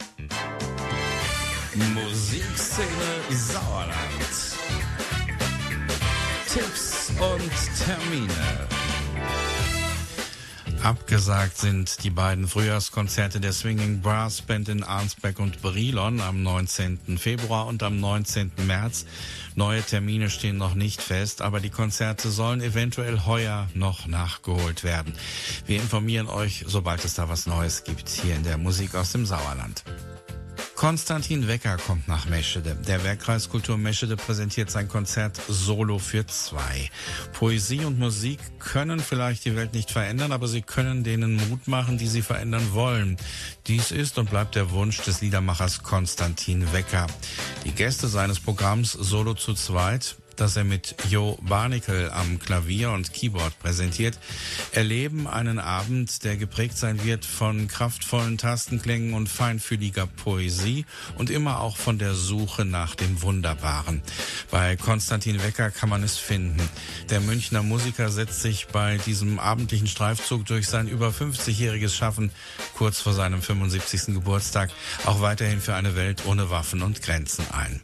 Musikszene 1.74 2.88
Sauerland. 3.30 3.96
Tipps 6.46 7.11
und 7.18 7.50
Termine. 7.84 8.77
Abgesagt 10.82 11.58
sind 11.58 12.04
die 12.04 12.10
beiden 12.10 12.46
Frühjahrskonzerte 12.46 13.40
der 13.40 13.52
Swinging 13.52 14.00
Brass 14.00 14.42
Band 14.42 14.68
in 14.68 14.84
Arnsberg 14.84 15.40
und 15.40 15.60
Brilon 15.60 16.20
am 16.20 16.42
19. 16.42 17.18
Februar 17.18 17.66
und 17.66 17.82
am 17.82 17.98
19. 17.98 18.52
März. 18.66 19.04
Neue 19.56 19.82
Termine 19.82 20.30
stehen 20.30 20.56
noch 20.56 20.74
nicht 20.74 21.02
fest, 21.02 21.42
aber 21.42 21.60
die 21.60 21.70
Konzerte 21.70 22.30
sollen 22.30 22.60
eventuell 22.60 23.26
heuer 23.26 23.68
noch 23.74 24.06
nachgeholt 24.06 24.84
werden. 24.84 25.14
Wir 25.66 25.76
informieren 25.76 26.28
euch, 26.28 26.64
sobald 26.66 27.04
es 27.04 27.14
da 27.14 27.28
was 27.28 27.46
Neues 27.46 27.82
gibt, 27.82 28.08
hier 28.08 28.36
in 28.36 28.44
der 28.44 28.56
Musik 28.56 28.94
aus 28.94 29.12
dem 29.12 29.26
Sauerland. 29.26 29.82
Konstantin 30.78 31.48
Wecker 31.48 31.76
kommt 31.76 32.06
nach 32.06 32.26
Meschede. 32.26 32.76
Der 32.86 33.02
Werkkreis 33.02 33.48
Kultur 33.48 33.76
Meschede 33.76 34.16
präsentiert 34.16 34.70
sein 34.70 34.86
Konzert 34.86 35.36
Solo 35.48 35.98
für 35.98 36.24
zwei. 36.28 36.88
Poesie 37.32 37.84
und 37.84 37.98
Musik 37.98 38.38
können 38.60 39.00
vielleicht 39.00 39.44
die 39.44 39.56
Welt 39.56 39.74
nicht 39.74 39.90
verändern, 39.90 40.30
aber 40.30 40.46
sie 40.46 40.62
können 40.62 41.02
denen 41.02 41.34
Mut 41.48 41.66
machen, 41.66 41.98
die 41.98 42.06
sie 42.06 42.22
verändern 42.22 42.74
wollen. 42.74 43.16
Dies 43.66 43.90
ist 43.90 44.18
und 44.18 44.30
bleibt 44.30 44.54
der 44.54 44.70
Wunsch 44.70 45.02
des 45.02 45.20
Liedermachers 45.20 45.82
Konstantin 45.82 46.72
Wecker. 46.72 47.08
Die 47.64 47.72
Gäste 47.72 48.06
seines 48.06 48.38
Programms 48.38 48.92
Solo 48.92 49.34
zu 49.34 49.54
zweit 49.54 50.14
das 50.38 50.57
er 50.57 50.64
mit 50.64 50.94
Jo 51.11 51.38
Barnickel 51.42 52.11
am 52.11 52.38
Klavier 52.38 52.92
und 52.92 53.12
Keyboard 53.12 53.59
präsentiert, 53.59 54.18
erleben 54.72 55.27
einen 55.27 55.59
Abend, 55.59 56.24
der 56.24 56.37
geprägt 56.37 56.79
sein 56.79 57.05
wird 57.05 57.24
von 57.24 57.68
kraftvollen 57.68 58.38
Tastenklängen 58.38 59.14
und 59.14 59.29
feinfühliger 59.29 60.07
Poesie 60.07 60.87
und 61.16 61.29
immer 61.29 61.61
auch 61.61 61.77
von 61.77 61.98
der 61.98 62.14
Suche 62.14 62.64
nach 62.64 62.94
dem 62.94 63.22
Wunderbaren. 63.22 64.01
Bei 64.51 64.77
Konstantin 64.77 65.42
Wecker 65.42 65.70
kann 65.70 65.88
man 65.88 66.03
es 66.03 66.16
finden. 66.16 66.68
Der 67.11 67.20
Münchner 67.20 67.62
Musiker 67.62 68.11
setzt 68.11 68.40
sich 68.42 68.68
bei 68.68 68.98
diesem 68.98 69.38
abendlichen 69.38 69.88
Streifzug 69.88 70.46
durch 70.46 70.68
sein 70.68 70.88
über 70.88 71.09
50-jähriges 71.09 71.94
Schaffen 71.94 72.31
kurz 72.74 73.01
vor 73.01 73.12
seinem 73.12 73.42
75. 73.42 74.14
Geburtstag 74.14 74.70
auch 75.05 75.20
weiterhin 75.20 75.61
für 75.61 75.74
eine 75.74 75.96
Welt 75.96 76.27
ohne 76.27 76.51
Waffen 76.51 76.83
und 76.83 77.03
Grenzen 77.03 77.44
ein. 77.53 77.81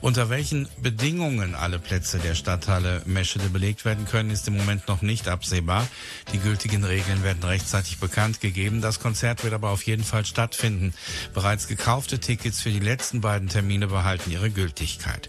Unter 0.00 0.30
welchen 0.30 0.68
Bedingungen 0.80 1.54
alle 1.54 1.78
Plätze 1.78 2.18
der 2.18 2.34
Stadthalle 2.34 3.02
Meschede 3.04 3.48
belegt 3.48 3.84
werden 3.84 4.06
können, 4.06 4.30
ist 4.30 4.48
im 4.48 4.56
Moment 4.56 4.88
noch 4.88 5.02
nicht 5.02 5.28
absehbar. 5.28 5.86
Die 6.32 6.38
gültigen 6.38 6.84
Regeln 6.84 7.22
werden 7.22 7.42
rechtzeitig 7.42 7.98
bekannt 7.98 8.40
gegeben. 8.40 8.80
Das 8.80 9.00
Konzert 9.00 9.44
wird 9.44 9.54
aber 9.54 9.70
auf 9.70 9.82
jeden 9.82 10.04
Fall 10.04 10.24
stattfinden. 10.24 10.94
Bereits 11.34 11.68
gekaufte 11.68 12.18
Tickets 12.18 12.60
für 12.60 12.70
die 12.70 12.78
letzten 12.78 13.20
beiden 13.20 13.48
Termine 13.48 13.88
behalten 13.88 14.30
ihre 14.30 14.50
Gültigkeit. 14.50 15.28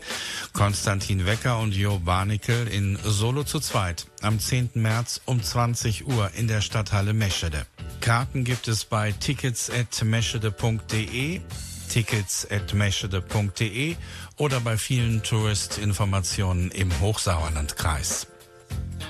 Konstantin 0.54 1.26
Wecker 1.26 1.60
und 1.60 1.76
Jo 1.76 2.00
Barnickel 2.00 2.68
in 2.68 2.98
Solo 3.04 3.44
zu 3.44 3.60
zweit 3.60 4.06
am 4.22 4.40
10. 4.40 4.72
März 4.76 5.22
um 5.26 5.42
20 5.42 6.08
Uhr 6.08 6.30
in 6.36 6.48
der 6.48 6.62
Stadthalle 6.62 7.14
Meschede. 7.14 7.66
Karten 8.02 8.44
gibt 8.44 8.68
es 8.68 8.86
bei 8.86 9.12
tickets.meschede.de 9.12 11.42
tickets.meschede.de 11.90 13.98
oder 14.38 14.62
bei 14.62 14.78
vielen 14.78 15.22
Touristinformationen 15.24 16.72
im 16.72 16.98
Hochsauerlandkreis. 17.02 18.28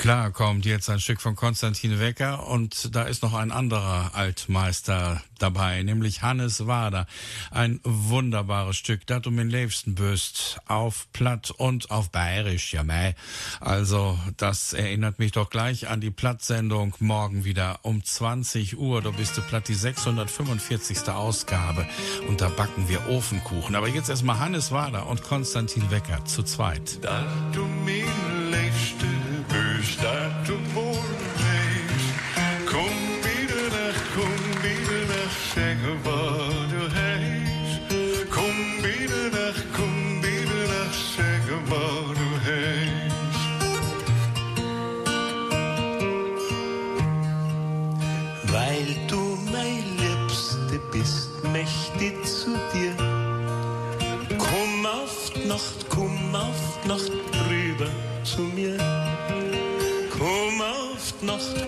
Klar 0.00 0.30
kommt 0.30 0.64
jetzt 0.64 0.88
ein 0.88 0.98
Stück 0.98 1.20
von 1.20 1.36
Konstantin 1.36 2.00
Wecker 2.00 2.46
und 2.46 2.96
da 2.96 3.02
ist 3.02 3.22
noch 3.22 3.34
ein 3.34 3.52
anderer 3.52 4.12
Altmeister 4.14 5.22
dabei, 5.38 5.82
nämlich 5.82 6.22
Hannes 6.22 6.66
Wader. 6.66 7.06
Ein 7.50 7.80
wunderbares 7.84 8.78
Stück, 8.78 9.06
das 9.06 9.20
du 9.20 9.30
mir 9.30 9.44
liebsten 9.44 9.96
bist, 9.96 10.58
auf 10.64 11.06
Platt 11.12 11.50
und 11.50 11.90
auf 11.90 12.10
Bayerisch, 12.10 12.72
ja 12.72 12.82
mei. 12.82 13.14
Also 13.60 14.18
das 14.38 14.72
erinnert 14.72 15.18
mich 15.18 15.32
doch 15.32 15.50
gleich 15.50 15.88
an 15.88 16.00
die 16.00 16.10
Plattsendung 16.10 16.94
morgen 17.00 17.44
wieder 17.44 17.80
um 17.82 18.02
20 18.02 18.78
Uhr. 18.78 19.02
Da 19.02 19.10
bist 19.10 19.36
du 19.36 19.42
Platt 19.42 19.68
die 19.68 19.74
645. 19.74 21.10
Ausgabe 21.10 21.86
und 22.26 22.40
da 22.40 22.48
backen 22.48 22.88
wir 22.88 23.06
Ofenkuchen. 23.10 23.74
Aber 23.74 23.88
jetzt 23.88 24.08
erstmal 24.08 24.38
Hannes 24.38 24.72
Wader 24.72 25.08
und 25.08 25.22
Konstantin 25.22 25.90
Wecker 25.90 26.24
zu 26.24 26.42
zweit. 26.42 27.04
Da 27.04 27.22
du 27.52 27.66
mir 27.84 28.39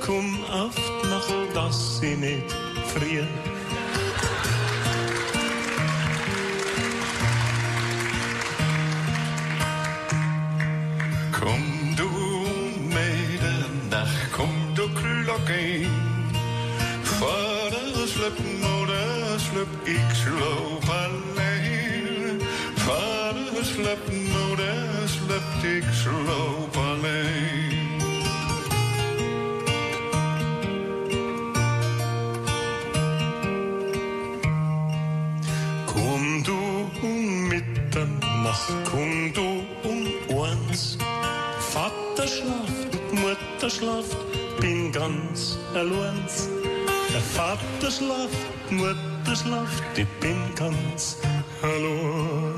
die 0.07 0.11
Nacht, 0.11 0.11
komm 0.11 0.45
auf 0.51 0.75
die 0.75 1.09
Nacht, 1.09 1.55
dass 1.55 1.99
sie 1.99 2.17
nicht 2.17 2.53
frieren. 2.95 3.29
Kom 11.33 11.97
du 11.97 12.09
middernacht, 12.88 14.33
kom 14.33 14.75
du 14.75 14.88
klokken. 14.88 15.87
Vader 17.21 18.07
slip, 18.07 18.38
moeder 18.61 19.38
slip, 19.38 19.69
ik 19.85 20.15
sloop 20.15 20.88
alleen. 20.88 22.41
Vader 22.77 23.65
slip, 23.65 24.09
moeder 24.09 25.09
slip, 25.09 25.65
ik 25.65 25.85
sloop 25.93 26.77
alleen. 26.77 27.82
Ganz 45.03 45.59
allein. 45.75 46.25
Der 47.12 47.21
Vater 47.21 47.91
schlaft, 47.91 48.71
Mutter 48.71 49.37
schlaft, 49.37 49.83
ich 49.97 50.07
bin 50.21 50.38
ganz 50.55 51.19
allein. 51.62 52.52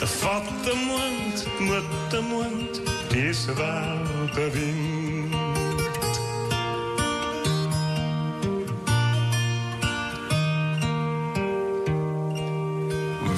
Der 0.00 0.06
Vatermund, 0.06 1.44
Muttermund, 1.58 2.82
das 3.10 3.48
war 3.58 3.98
der 4.36 4.54
Wind. 4.54 5.34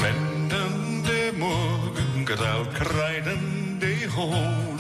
Wenn 0.03 0.49
dann 0.51 1.03
der 1.09 1.33
Morgengrau 1.33 2.65
kreidende 2.75 3.97
Hohn 4.15 4.79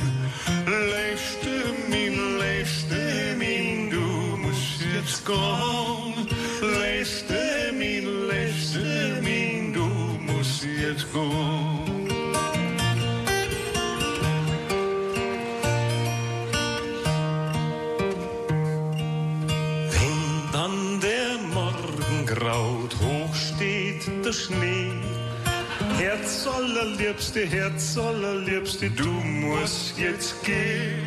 Leefste 0.67 1.73
min, 1.89 2.39
leefste 2.41 3.37
min, 3.39 3.89
du 3.89 4.37
musst 4.37 4.83
jetzt 4.95 5.25
gehen 5.25 6.29
Leefste 6.61 7.73
min, 7.73 8.29
leefste 8.29 9.19
min, 9.23 9.73
du 9.73 9.87
musst 10.27 10.63
jetzt 10.63 11.11
gehen 11.11 11.60
der 24.31 24.35
Schnee. 24.35 24.93
Herz 25.99 26.47
allerliebste, 26.47 27.47
Herz 27.47 27.97
allerliebste, 27.99 28.91
du 28.91 29.11
musst 29.11 29.99
jetzt 29.99 30.43
gehen. 30.45 31.05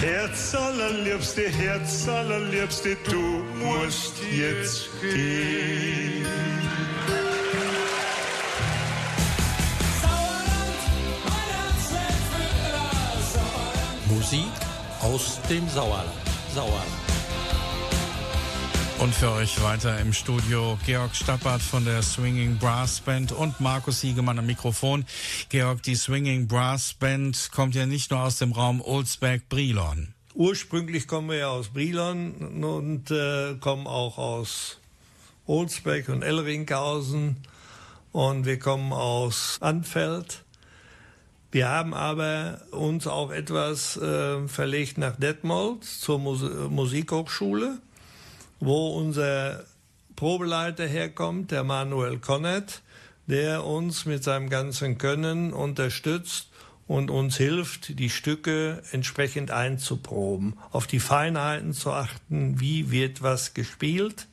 Herz 0.00 0.54
allerliebste, 0.54 1.48
Herz 1.48 2.06
allerliebste, 2.08 2.96
du 3.10 3.42
musst 3.64 4.14
jetzt 4.30 4.88
gehen. 5.00 6.26
Musik 14.10 14.52
aus 15.00 15.40
dem 15.48 15.66
Sauerland. 15.68 16.10
Sauerland. 16.54 17.05
Und 19.06 19.14
für 19.14 19.30
euch 19.30 19.62
weiter 19.62 20.00
im 20.00 20.12
Studio 20.12 20.76
Georg 20.84 21.14
Stappert 21.14 21.62
von 21.62 21.84
der 21.84 22.02
Swinging 22.02 22.58
Brass 22.58 23.00
Band 23.00 23.30
und 23.30 23.60
Markus 23.60 24.00
Hiegemann 24.00 24.36
am 24.40 24.46
Mikrofon. 24.46 25.04
Georg, 25.48 25.80
die 25.84 25.94
Swinging 25.94 26.48
Brass 26.48 26.92
Band 26.92 27.50
kommt 27.52 27.76
ja 27.76 27.86
nicht 27.86 28.10
nur 28.10 28.18
aus 28.18 28.38
dem 28.38 28.50
Raum 28.50 28.80
Olsberg-Brilon. 28.80 30.08
Ursprünglich 30.34 31.06
kommen 31.06 31.28
wir 31.28 31.36
ja 31.36 31.48
aus 31.50 31.68
Brilon 31.68 32.64
und 32.64 33.12
äh, 33.12 33.54
kommen 33.60 33.86
auch 33.86 34.18
aus 34.18 34.78
Olsbeck 35.46 36.08
und 36.08 36.22
Ellringhausen 36.22 37.36
und 38.10 38.44
wir 38.44 38.58
kommen 38.58 38.92
aus 38.92 39.58
Anfeld. 39.60 40.42
Wir 41.52 41.68
haben 41.68 41.94
aber 41.94 42.60
uns 42.72 43.06
auch 43.06 43.30
etwas 43.30 43.96
äh, 43.98 44.48
verlegt 44.48 44.98
nach 44.98 45.14
Detmold 45.14 45.84
zur 45.84 46.18
Mus 46.18 46.42
Musikhochschule, 46.70 47.78
wo 48.60 48.88
unser 48.88 49.64
Probeleiter 50.14 50.86
herkommt, 50.86 51.50
der 51.50 51.64
Manuel 51.64 52.18
Connett, 52.18 52.82
der 53.26 53.64
uns 53.64 54.06
mit 54.06 54.24
seinem 54.24 54.48
ganzen 54.48 54.98
Können 54.98 55.52
unterstützt 55.52 56.48
und 56.86 57.10
uns 57.10 57.36
hilft, 57.36 57.98
die 57.98 58.10
Stücke 58.10 58.82
entsprechend 58.92 59.50
einzuproben, 59.50 60.54
auf 60.70 60.86
die 60.86 61.00
Feinheiten 61.00 61.72
zu 61.72 61.92
achten, 61.92 62.60
wie 62.60 62.90
wird 62.90 63.22
was 63.22 63.54
gespielt. 63.54 64.28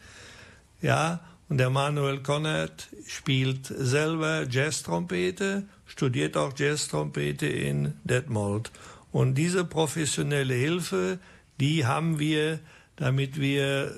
Ja, 0.81 1.21
und 1.49 1.57
der 1.57 1.69
Manuel 1.69 2.19
Connett 2.19 2.87
spielt 3.07 3.65
selber 3.65 4.47
Jazztrompete, 4.49 5.63
studiert 5.85 6.37
auch 6.37 6.57
Jazztrompete 6.57 7.47
in 7.47 7.93
Detmold. 8.03 8.71
Und 9.11 9.35
diese 9.35 9.65
professionelle 9.65 10.53
Hilfe, 10.53 11.19
die 11.59 11.85
haben 11.85 12.19
wir, 12.19 12.59
damit 12.95 13.39
wir 13.39 13.93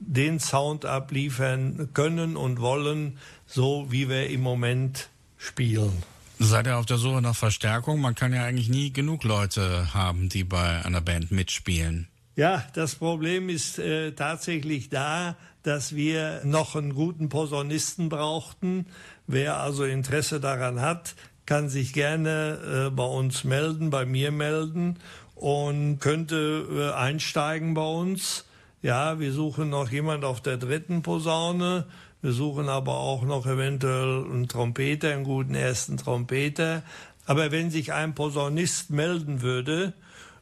den 0.00 0.38
Sound 0.40 0.84
abliefern 0.84 1.90
können 1.94 2.36
und 2.36 2.60
wollen, 2.60 3.18
so 3.46 3.86
wie 3.90 4.08
wir 4.08 4.28
im 4.28 4.40
Moment 4.40 5.08
spielen. 5.36 6.02
Seid 6.38 6.66
ihr 6.66 6.76
auf 6.76 6.86
der 6.86 6.98
Suche 6.98 7.22
nach 7.22 7.34
Verstärkung? 7.34 8.00
Man 8.00 8.14
kann 8.14 8.32
ja 8.32 8.44
eigentlich 8.44 8.68
nie 8.68 8.92
genug 8.92 9.24
Leute 9.24 9.94
haben, 9.94 10.28
die 10.28 10.44
bei 10.44 10.84
einer 10.84 11.00
Band 11.00 11.30
mitspielen. 11.30 12.08
Ja, 12.36 12.66
das 12.74 12.96
Problem 12.96 13.48
ist 13.48 13.78
äh, 13.78 14.12
tatsächlich 14.12 14.90
da, 14.90 15.36
dass 15.62 15.94
wir 15.96 16.42
noch 16.44 16.76
einen 16.76 16.94
guten 16.94 17.30
Posaunisten 17.30 18.10
brauchten. 18.10 18.86
Wer 19.26 19.58
also 19.58 19.84
Interesse 19.84 20.38
daran 20.38 20.82
hat, 20.82 21.14
kann 21.46 21.70
sich 21.70 21.94
gerne 21.94 22.88
äh, 22.88 22.90
bei 22.90 23.04
uns 23.04 23.44
melden, 23.44 23.88
bei 23.88 24.04
mir 24.04 24.32
melden 24.32 24.98
und 25.36 26.00
könnte 26.00 26.66
äh, 26.70 26.98
einsteigen 26.98 27.74
bei 27.74 27.86
uns. 27.86 28.44
Ja, 28.82 29.20
wir 29.20 29.32
suchen 29.32 29.70
noch 29.70 29.90
jemand 29.90 30.24
auf 30.24 30.40
der 30.40 30.56
dritten 30.56 31.02
Posaune. 31.02 31.86
Wir 32.22 32.32
suchen 32.32 32.68
aber 32.68 32.94
auch 32.94 33.22
noch 33.22 33.46
eventuell 33.46 34.24
einen 34.24 34.48
Trompeter, 34.48 35.12
einen 35.12 35.24
guten 35.24 35.54
ersten 35.54 35.96
Trompeter. 35.96 36.82
Aber 37.26 37.52
wenn 37.52 37.70
sich 37.70 37.92
ein 37.92 38.14
Posaunist 38.14 38.90
melden 38.90 39.42
würde, 39.42 39.92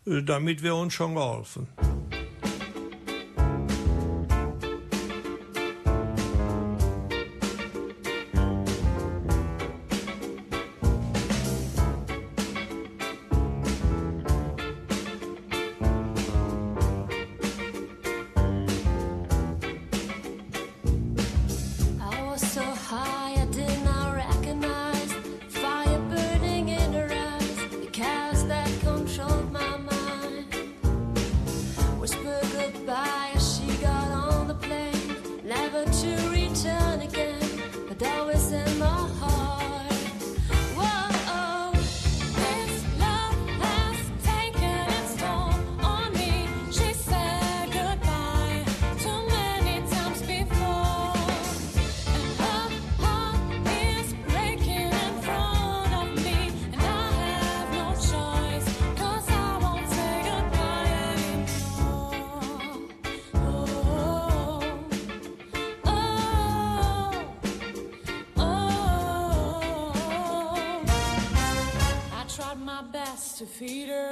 äh, 0.06 0.22
damit 0.22 0.62
wäre 0.62 0.76
uns 0.76 0.94
schon 0.94 1.14
geholfen. 1.14 1.68
To 73.44 73.50
feed 73.50 73.88
her 73.88 74.03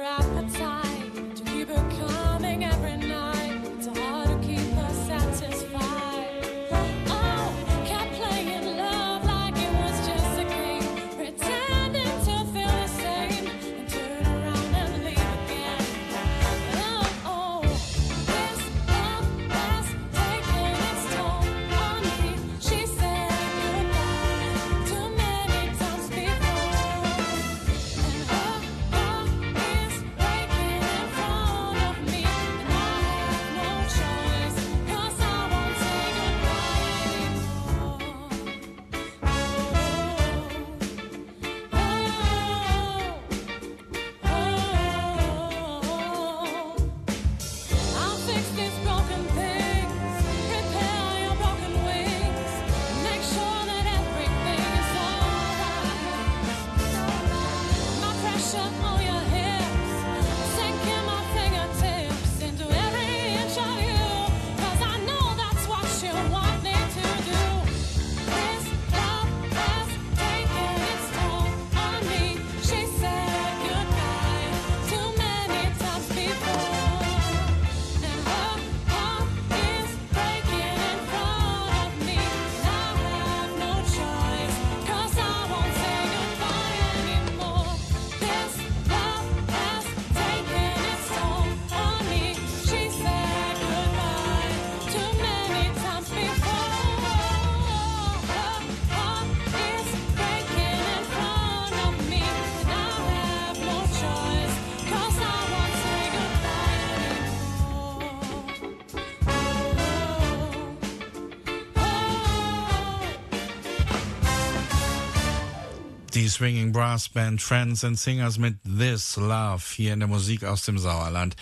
Swinging 116.33 116.71
Brass 116.71 117.09
Band 117.09 117.43
Friends 117.43 117.83
and 117.83 117.95
Singers 117.95 118.39
mit 118.39 118.55
This 118.63 119.17
Love 119.17 119.61
hier 119.75 119.93
in 119.93 119.99
der 119.99 120.07
Musik 120.07 120.43
aus 120.43 120.63
dem 120.63 120.79
Sauerland. 120.79 121.35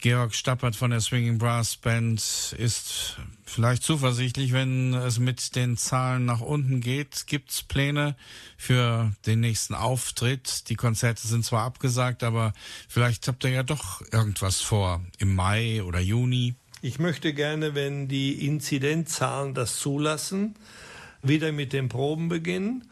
Georg 0.00 0.34
Stappert 0.34 0.76
von 0.76 0.90
der 0.90 1.00
Swinging 1.00 1.38
Brass 1.38 1.78
Band 1.78 2.54
ist 2.58 3.16
vielleicht 3.46 3.82
zuversichtlich, 3.82 4.52
wenn 4.52 4.92
es 4.92 5.18
mit 5.18 5.56
den 5.56 5.78
Zahlen 5.78 6.26
nach 6.26 6.42
unten 6.42 6.82
geht. 6.82 7.26
Gibt's 7.26 7.62
Pläne 7.62 8.16
für 8.58 9.12
den 9.24 9.40
nächsten 9.40 9.72
Auftritt? 9.72 10.68
Die 10.68 10.76
Konzerte 10.76 11.26
sind 11.26 11.46
zwar 11.46 11.64
abgesagt, 11.64 12.22
aber 12.22 12.52
vielleicht 12.86 13.28
habt 13.28 13.44
ihr 13.44 13.50
ja 13.50 13.62
doch 13.62 14.02
irgendwas 14.12 14.60
vor 14.60 15.02
im 15.16 15.34
Mai 15.34 15.82
oder 15.82 16.00
Juni. 16.00 16.54
Ich 16.82 16.98
möchte 16.98 17.32
gerne, 17.32 17.74
wenn 17.74 18.08
die 18.08 18.46
Inzidenzzahlen 18.46 19.54
das 19.54 19.78
zulassen, 19.78 20.54
wieder 21.22 21.50
mit 21.50 21.72
den 21.72 21.88
Proben 21.88 22.28
beginnen 22.28 22.84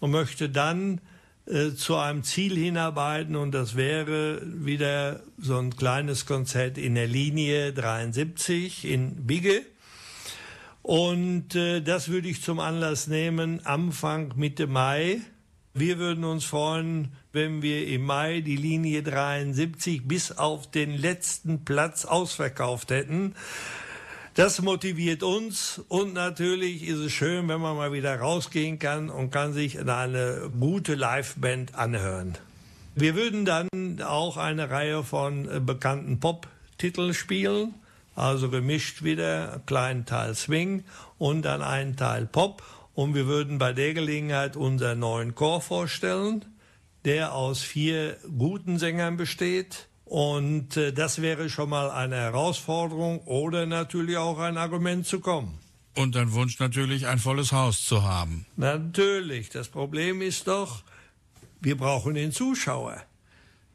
und 0.00 0.10
möchte 0.10 0.48
dann 0.48 1.00
äh, 1.46 1.72
zu 1.74 1.96
einem 1.96 2.22
Ziel 2.22 2.56
hinarbeiten 2.56 3.36
und 3.36 3.52
das 3.52 3.76
wäre 3.76 4.40
wieder 4.44 5.22
so 5.36 5.58
ein 5.58 5.76
kleines 5.76 6.24
Konzert 6.24 6.78
in 6.78 6.94
der 6.94 7.06
Linie 7.06 7.72
73 7.72 8.86
in 8.86 9.26
Bigge. 9.26 9.62
Und 10.80 11.54
äh, 11.54 11.80
das 11.80 12.08
würde 12.08 12.28
ich 12.28 12.42
zum 12.42 12.60
Anlass 12.60 13.08
nehmen, 13.08 13.64
Anfang 13.64 14.32
Mitte 14.36 14.66
Mai. 14.66 15.20
Wir 15.74 15.98
würden 15.98 16.24
uns 16.24 16.44
freuen, 16.44 17.12
wenn 17.32 17.60
wir 17.60 17.88
im 17.88 18.04
Mai 18.04 18.40
die 18.40 18.56
Linie 18.56 19.02
73 19.02 20.06
bis 20.06 20.32
auf 20.32 20.70
den 20.70 20.96
letzten 20.96 21.64
Platz 21.64 22.04
ausverkauft 22.04 22.90
hätten. 22.90 23.34
Das 24.34 24.60
motiviert 24.60 25.22
uns 25.22 25.80
und 25.86 26.14
natürlich 26.14 26.82
ist 26.82 26.98
es 26.98 27.12
schön, 27.12 27.46
wenn 27.46 27.60
man 27.60 27.76
mal 27.76 27.92
wieder 27.92 28.18
rausgehen 28.18 28.80
kann 28.80 29.08
und 29.08 29.30
kann 29.30 29.52
sich 29.52 29.78
eine 29.78 30.50
gute 30.58 30.96
Liveband 30.96 31.76
anhören. 31.76 32.36
Wir 32.96 33.14
würden 33.14 33.44
dann 33.44 33.68
auch 34.02 34.36
eine 34.36 34.70
Reihe 34.70 35.04
von 35.04 35.48
äh, 35.48 35.60
bekannten 35.60 36.18
Pop-Titeln 36.18 37.14
spielen, 37.14 37.74
also 38.16 38.50
gemischt 38.50 39.04
wieder, 39.04 39.52
einen 39.52 39.66
kleinen 39.66 40.04
Teil 40.04 40.34
Swing 40.34 40.82
und 41.16 41.42
dann 41.42 41.62
einen 41.62 41.94
Teil 41.94 42.26
Pop. 42.26 42.64
Und 42.92 43.14
wir 43.14 43.26
würden 43.28 43.58
bei 43.58 43.72
der 43.72 43.94
Gelegenheit 43.94 44.56
unseren 44.56 44.98
neuen 44.98 45.36
Chor 45.36 45.60
vorstellen, 45.60 46.44
der 47.04 47.34
aus 47.34 47.62
vier 47.62 48.16
guten 48.36 48.80
Sängern 48.80 49.16
besteht 49.16 49.86
und 50.04 50.76
äh, 50.76 50.92
das 50.92 51.22
wäre 51.22 51.48
schon 51.48 51.70
mal 51.70 51.90
eine 51.90 52.16
Herausforderung 52.16 53.20
oder 53.20 53.66
natürlich 53.66 54.16
auch 54.16 54.38
ein 54.38 54.58
Argument 54.58 55.06
zu 55.06 55.20
kommen. 55.20 55.58
Und 55.94 56.16
ein 56.16 56.32
Wunsch 56.32 56.58
natürlich, 56.58 57.06
ein 57.06 57.18
volles 57.18 57.52
Haus 57.52 57.84
zu 57.84 58.02
haben. 58.02 58.46
Natürlich. 58.56 59.48
Das 59.50 59.68
Problem 59.68 60.22
ist 60.22 60.48
doch, 60.48 60.82
wir 61.60 61.76
brauchen 61.76 62.14
den 62.14 62.32
Zuschauer. 62.32 63.02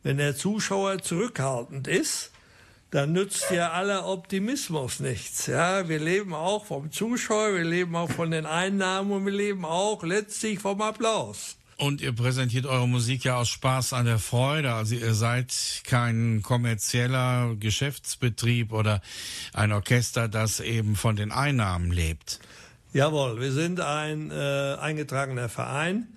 Wenn 0.03 0.17
der 0.17 0.35
Zuschauer 0.35 0.99
zurückhaltend 1.01 1.87
ist, 1.87 2.31
dann 2.91 3.13
nützt 3.13 3.51
ja 3.51 3.71
aller 3.71 4.07
Optimismus 4.07 4.99
nichts. 4.99 5.47
Ja, 5.47 5.87
wir 5.87 5.99
leben 5.99 6.33
auch 6.33 6.65
vom 6.65 6.91
Zuschauer, 6.91 7.53
wir 7.53 7.63
leben 7.63 7.95
auch 7.95 8.09
von 8.09 8.31
den 8.31 8.45
Einnahmen 8.45 9.11
und 9.11 9.25
wir 9.25 9.33
leben 9.33 9.63
auch 9.63 10.03
letztlich 10.03 10.59
vom 10.59 10.81
Applaus. 10.81 11.58
Und 11.79 12.01
ihr 12.01 12.11
präsentiert 12.11 12.65
eure 12.65 12.89
Musik 12.89 13.23
ja 13.23 13.37
aus 13.37 13.47
Spaß 13.47 13.93
an 13.93 14.05
der 14.05 14.19
Freude. 14.19 14.73
Also 14.73 14.95
ihr 14.95 15.13
seid 15.13 15.53
kein 15.85 16.41
kommerzieller 16.43 17.55
Geschäftsbetrieb 17.57 18.73
oder 18.73 19.01
ein 19.53 19.71
Orchester, 19.71 20.27
das 20.27 20.59
eben 20.59 20.97
von 20.97 21.15
den 21.15 21.31
Einnahmen 21.31 21.89
lebt. 21.91 22.41
Jawohl, 22.91 23.39
wir 23.39 23.53
sind 23.53 23.79
ein 23.79 24.29
äh, 24.29 24.75
eingetragener 24.77 25.47
Verein 25.47 26.07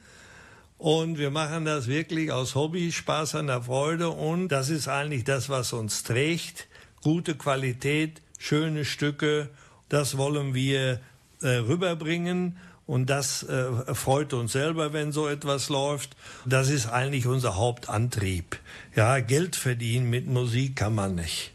und 0.79 1.19
wir 1.19 1.31
machen 1.31 1.65
das 1.65 1.87
wirklich 1.87 2.33
aus 2.33 2.57
Hobby, 2.57 2.91
Spaß 2.91 3.37
an 3.37 3.47
der 3.47 3.63
Freude 3.63 4.09
und 4.09 4.49
das 4.49 4.69
ist 4.69 4.89
eigentlich 4.89 5.23
das, 5.23 5.49
was 5.49 5.73
uns 5.73 6.03
trägt. 6.03 6.67
Gute 7.03 7.37
Qualität, 7.37 8.21
schöne 8.37 8.85
Stücke, 8.85 9.49
das 9.89 10.17
wollen 10.17 10.55
wir 10.55 10.99
äh, 11.41 11.49
rüberbringen 11.49 12.57
und 12.87 13.09
das 13.09 13.43
äh, 13.45 13.95
freut 13.95 14.33
uns 14.33 14.53
selber, 14.53 14.93
wenn 14.93 15.13
so 15.13 15.29
etwas 15.29 15.69
läuft. 15.69 16.17
Das 16.45 16.69
ist 16.69 16.87
eigentlich 16.89 17.27
unser 17.27 17.57
Hauptantrieb. 17.57 18.59
Ja, 18.95 19.21
Geld 19.21 19.57
verdienen 19.57 20.11
mit 20.11 20.27
Musik 20.27 20.77
kann 20.77 20.95
man 20.95 21.15
nicht. 21.15 21.53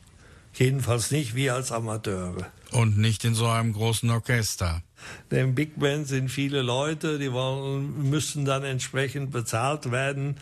Jedenfalls 0.54 1.12
nicht 1.12 1.36
wir 1.36 1.54
als 1.54 1.72
Amateure. 1.72 2.48
Und 2.72 2.98
nicht 2.98 3.24
in 3.26 3.36
so 3.36 3.48
einem 3.48 3.74
großen 3.74 4.10
Orchester. 4.10 4.82
Denn 5.30 5.54
Big 5.54 5.80
Band 5.80 6.08
sind 6.08 6.30
viele 6.30 6.62
Leute, 6.62 7.20
die 7.20 7.32
wollen, 7.32 8.10
müssen 8.10 8.46
dann 8.46 8.64
entsprechend 8.64 9.32
bezahlt 9.32 9.92
werden. 9.92 10.38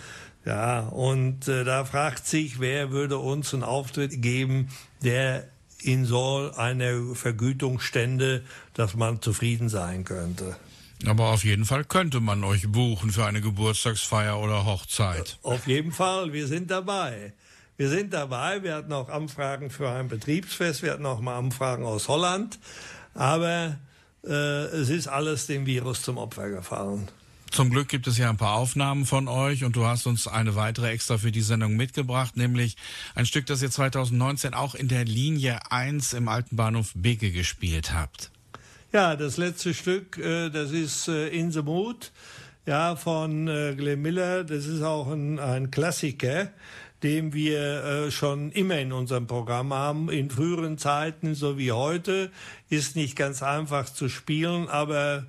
Ja, 0.46 0.82
und 0.82 1.48
äh, 1.48 1.64
da 1.64 1.86
fragt 1.86 2.28
sich, 2.28 2.60
wer 2.60 2.92
würde 2.92 3.18
uns 3.18 3.54
einen 3.54 3.64
Auftritt 3.64 4.22
geben, 4.22 4.70
der 5.04 5.48
in 5.82 6.06
so 6.06 6.52
einer 6.56 7.16
Vergütung 7.16 7.80
stände, 7.80 8.44
dass 8.74 8.96
man 8.96 9.22
zufrieden 9.22 9.70
sein 9.70 10.04
könnte. 10.04 10.56
Aber 11.06 11.32
auf 11.32 11.44
jeden 11.44 11.66
Fall 11.66 11.84
könnte 11.84 12.20
man 12.20 12.44
euch 12.44 12.72
buchen 12.72 13.12
für 13.12 13.26
eine 13.26 13.42
Geburtstagsfeier 13.42 14.40
oder 14.40 14.66
Hochzeit. 14.66 15.38
Auf 15.44 15.68
jeden 15.68 15.92
Fall, 15.92 16.34
wir 16.34 16.48
sind 16.48 16.72
dabei. 16.72 17.34
Wir 17.78 17.90
sind 17.90 18.14
dabei. 18.14 18.64
Wir 18.64 18.76
hatten 18.76 18.94
auch 18.94 19.10
Anfragen 19.10 19.70
für 19.70 19.90
ein 19.90 20.08
Betriebsfest. 20.08 20.82
Wir 20.82 20.94
hatten 20.94 21.06
auch 21.06 21.20
mal 21.20 21.38
Anfragen 21.38 21.84
aus 21.84 22.08
Holland. 22.08 22.58
Aber 23.14 23.78
äh, 24.24 24.30
es 24.30 24.90
ist 24.90 25.08
alles 25.08 25.48
dem 25.48 25.66
Virus 25.66 26.02
zum 26.02 26.18
Opfer 26.18 26.50
gefallen. 26.50 27.10
Zum 27.52 27.70
Glück 27.70 27.88
gibt 27.88 28.08
es 28.08 28.18
ja 28.18 28.30
ein 28.30 28.38
paar 28.38 28.56
Aufnahmen 28.56 29.06
von 29.06 29.28
euch 29.28 29.64
und 29.64 29.76
du 29.76 29.86
hast 29.86 30.08
uns 30.08 30.28
eine 30.28 30.56
weitere 30.56 30.90
extra 30.90 31.18
für 31.18 31.32
die 31.32 31.42
Sendung 31.42 31.78
mitgebracht, 31.78 32.36
nämlich 32.36 32.76
ein 33.14 33.26
Stück, 33.26 33.46
das 33.46 33.62
ihr 33.62 33.72
2019 33.72 34.54
auch 34.54 34.76
in 34.76 34.90
der 34.90 35.06
Linie 35.06 35.72
1 35.72 36.14
im 36.14 36.28
alten 36.28 36.58
Bahnhof 36.58 36.92
Bigge 36.96 37.32
gespielt 37.32 37.94
habt. 37.94 38.32
Ja, 38.96 39.18
das 39.18 39.36
letzte 39.36 39.74
Stück, 39.74 40.18
äh, 40.20 40.50
das 40.50 40.72
ist 40.72 41.10
äh, 41.10 41.28
In 41.28 41.52
the 41.52 41.62
Mood, 41.62 42.14
ja, 42.66 42.96
von 42.96 43.50
äh, 43.50 43.76
Glenn 43.76 44.02
Miller. 44.02 44.46
Das 44.46 44.68
ist 44.68 44.82
auch 44.84 45.12
ein, 45.12 45.38
ein 45.38 45.70
Klassiker, 45.70 46.48
den 47.04 47.34
wir 47.34 47.60
äh, 47.84 48.10
schon 48.10 48.54
immer 48.54 48.80
in 48.80 48.94
unserem 48.94 49.28
Programm 49.28 49.74
haben. 49.74 50.10
In 50.10 50.30
früheren 50.30 50.78
Zeiten, 50.78 51.36
so 51.36 51.58
wie 51.58 51.74
heute, 51.74 52.32
ist 52.70 52.96
nicht 52.96 53.18
ganz 53.18 53.44
einfach 53.44 53.90
zu 53.90 54.08
spielen, 54.08 54.70
aber 54.70 55.26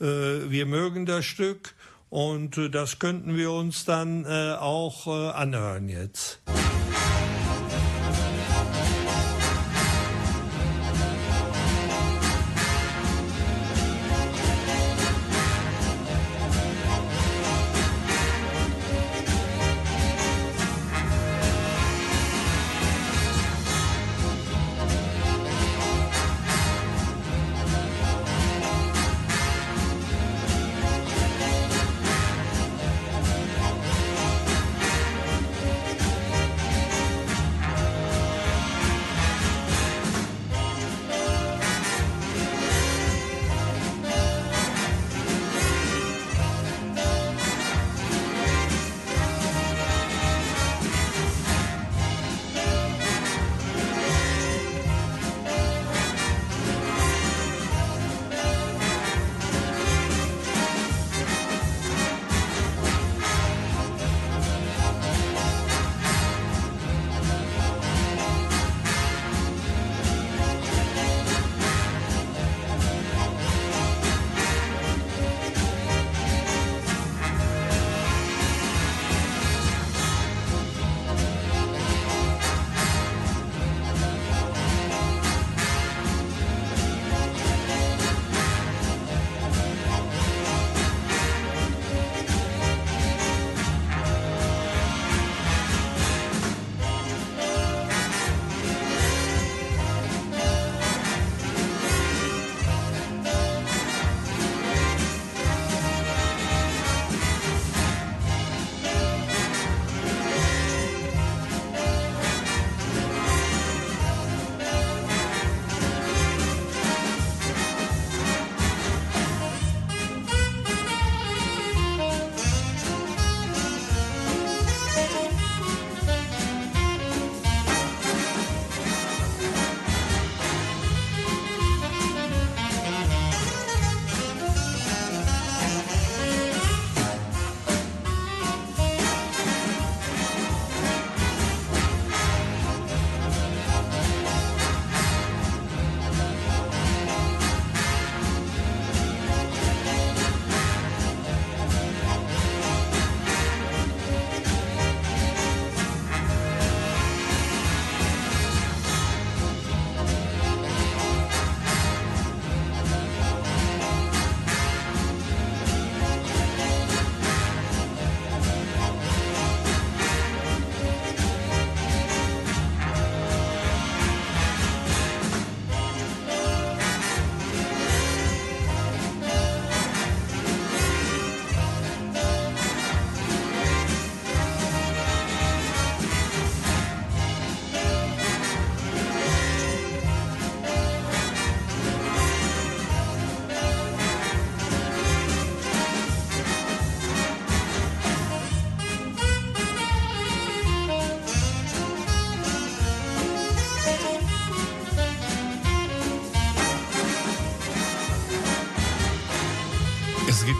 äh, 0.00 0.04
wir 0.04 0.66
mögen 0.66 1.04
das 1.04 1.24
Stück 1.24 1.74
und 2.10 2.56
äh, 2.56 2.70
das 2.70 3.00
könnten 3.00 3.36
wir 3.36 3.50
uns 3.50 3.84
dann 3.84 4.26
auch 4.26 5.08
anhören 5.08 5.88
jetzt. 5.88 6.40
Es 6.46 7.47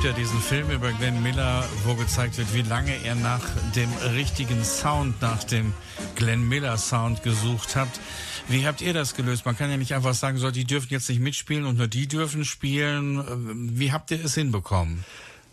gibt 0.00 0.16
ja 0.16 0.16
diesen 0.16 0.40
Film 0.40 0.70
über 0.70 0.92
Glenn 0.92 1.24
Miller, 1.24 1.64
wo 1.84 1.96
gezeigt 1.96 2.38
wird, 2.38 2.54
wie 2.54 2.62
lange 2.62 2.92
er 3.04 3.16
nach 3.16 3.44
dem 3.74 3.92
richtigen 4.14 4.62
Sound, 4.62 5.20
nach 5.20 5.42
dem 5.42 5.74
Glenn 6.14 6.48
Miller 6.48 6.76
Sound 6.76 7.24
gesucht 7.24 7.74
hat. 7.74 7.88
Wie 8.46 8.64
habt 8.64 8.80
ihr 8.80 8.92
das 8.92 9.16
gelöst? 9.16 9.44
Man 9.44 9.56
kann 9.56 9.70
ja 9.72 9.76
nicht 9.76 9.94
einfach 9.94 10.14
sagen, 10.14 10.38
so, 10.38 10.52
die 10.52 10.64
dürfen 10.64 10.86
jetzt 10.90 11.08
nicht 11.08 11.20
mitspielen 11.20 11.64
und 11.64 11.78
nur 11.78 11.88
die 11.88 12.06
dürfen 12.06 12.44
spielen. 12.44 13.76
Wie 13.76 13.90
habt 13.90 14.12
ihr 14.12 14.24
es 14.24 14.36
hinbekommen? 14.36 15.04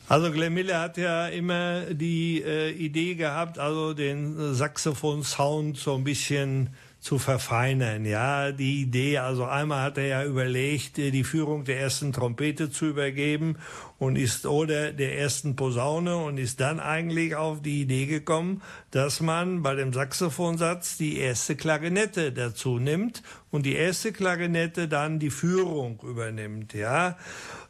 Also 0.10 0.32
Glenn 0.32 0.54
Miller 0.54 0.80
hat 0.80 0.98
ja 0.98 1.26
immer 1.26 1.82
die 1.86 2.44
äh, 2.44 2.70
Idee 2.70 3.16
gehabt, 3.16 3.58
also 3.58 3.96
den 3.96 4.54
Saxophon-Sound 4.54 5.76
so 5.76 5.96
ein 5.96 6.04
bisschen 6.04 6.70
zu 7.06 7.20
verfeinern. 7.20 8.04
Ja, 8.04 8.52
die 8.52 8.82
Idee, 8.82 9.20
also 9.20 9.46
einmal 9.46 9.84
hat 9.84 10.00
er 10.00 10.08
ja 10.08 10.26
überlegt, 10.26 10.98
die 10.98 11.24
Führung 11.24 11.64
der 11.64 11.80
ersten 11.80 12.12
Trompete 12.12 12.72
zu 12.72 12.88
übergeben 12.88 13.58
und 14.00 14.16
ist 14.16 14.48
oder 14.48 14.92
der 14.92 15.20
ersten 15.20 15.56
Posaune 15.56 16.18
und 16.18 16.40
ist 16.40 16.60
dann 16.62 16.80
eigentlich 16.80 17.36
auf 17.36 17.62
die 17.62 17.82
Idee 17.82 18.08
gekommen, 18.08 18.64
dass 18.90 19.22
man 19.22 19.62
bei 19.62 19.76
dem 19.76 19.94
Saxophonsatz 19.94 20.98
die 20.98 21.20
erste 21.20 21.56
Klarinette 21.56 22.32
dazu 22.32 22.80
nimmt 22.80 23.22
und 23.52 23.68
die 23.68 23.76
erste 23.76 24.12
Klarinette 24.12 24.88
dann 24.88 25.20
die 25.20 25.30
Führung 25.30 26.02
übernimmt. 26.02 26.74
Ja, 26.74 27.20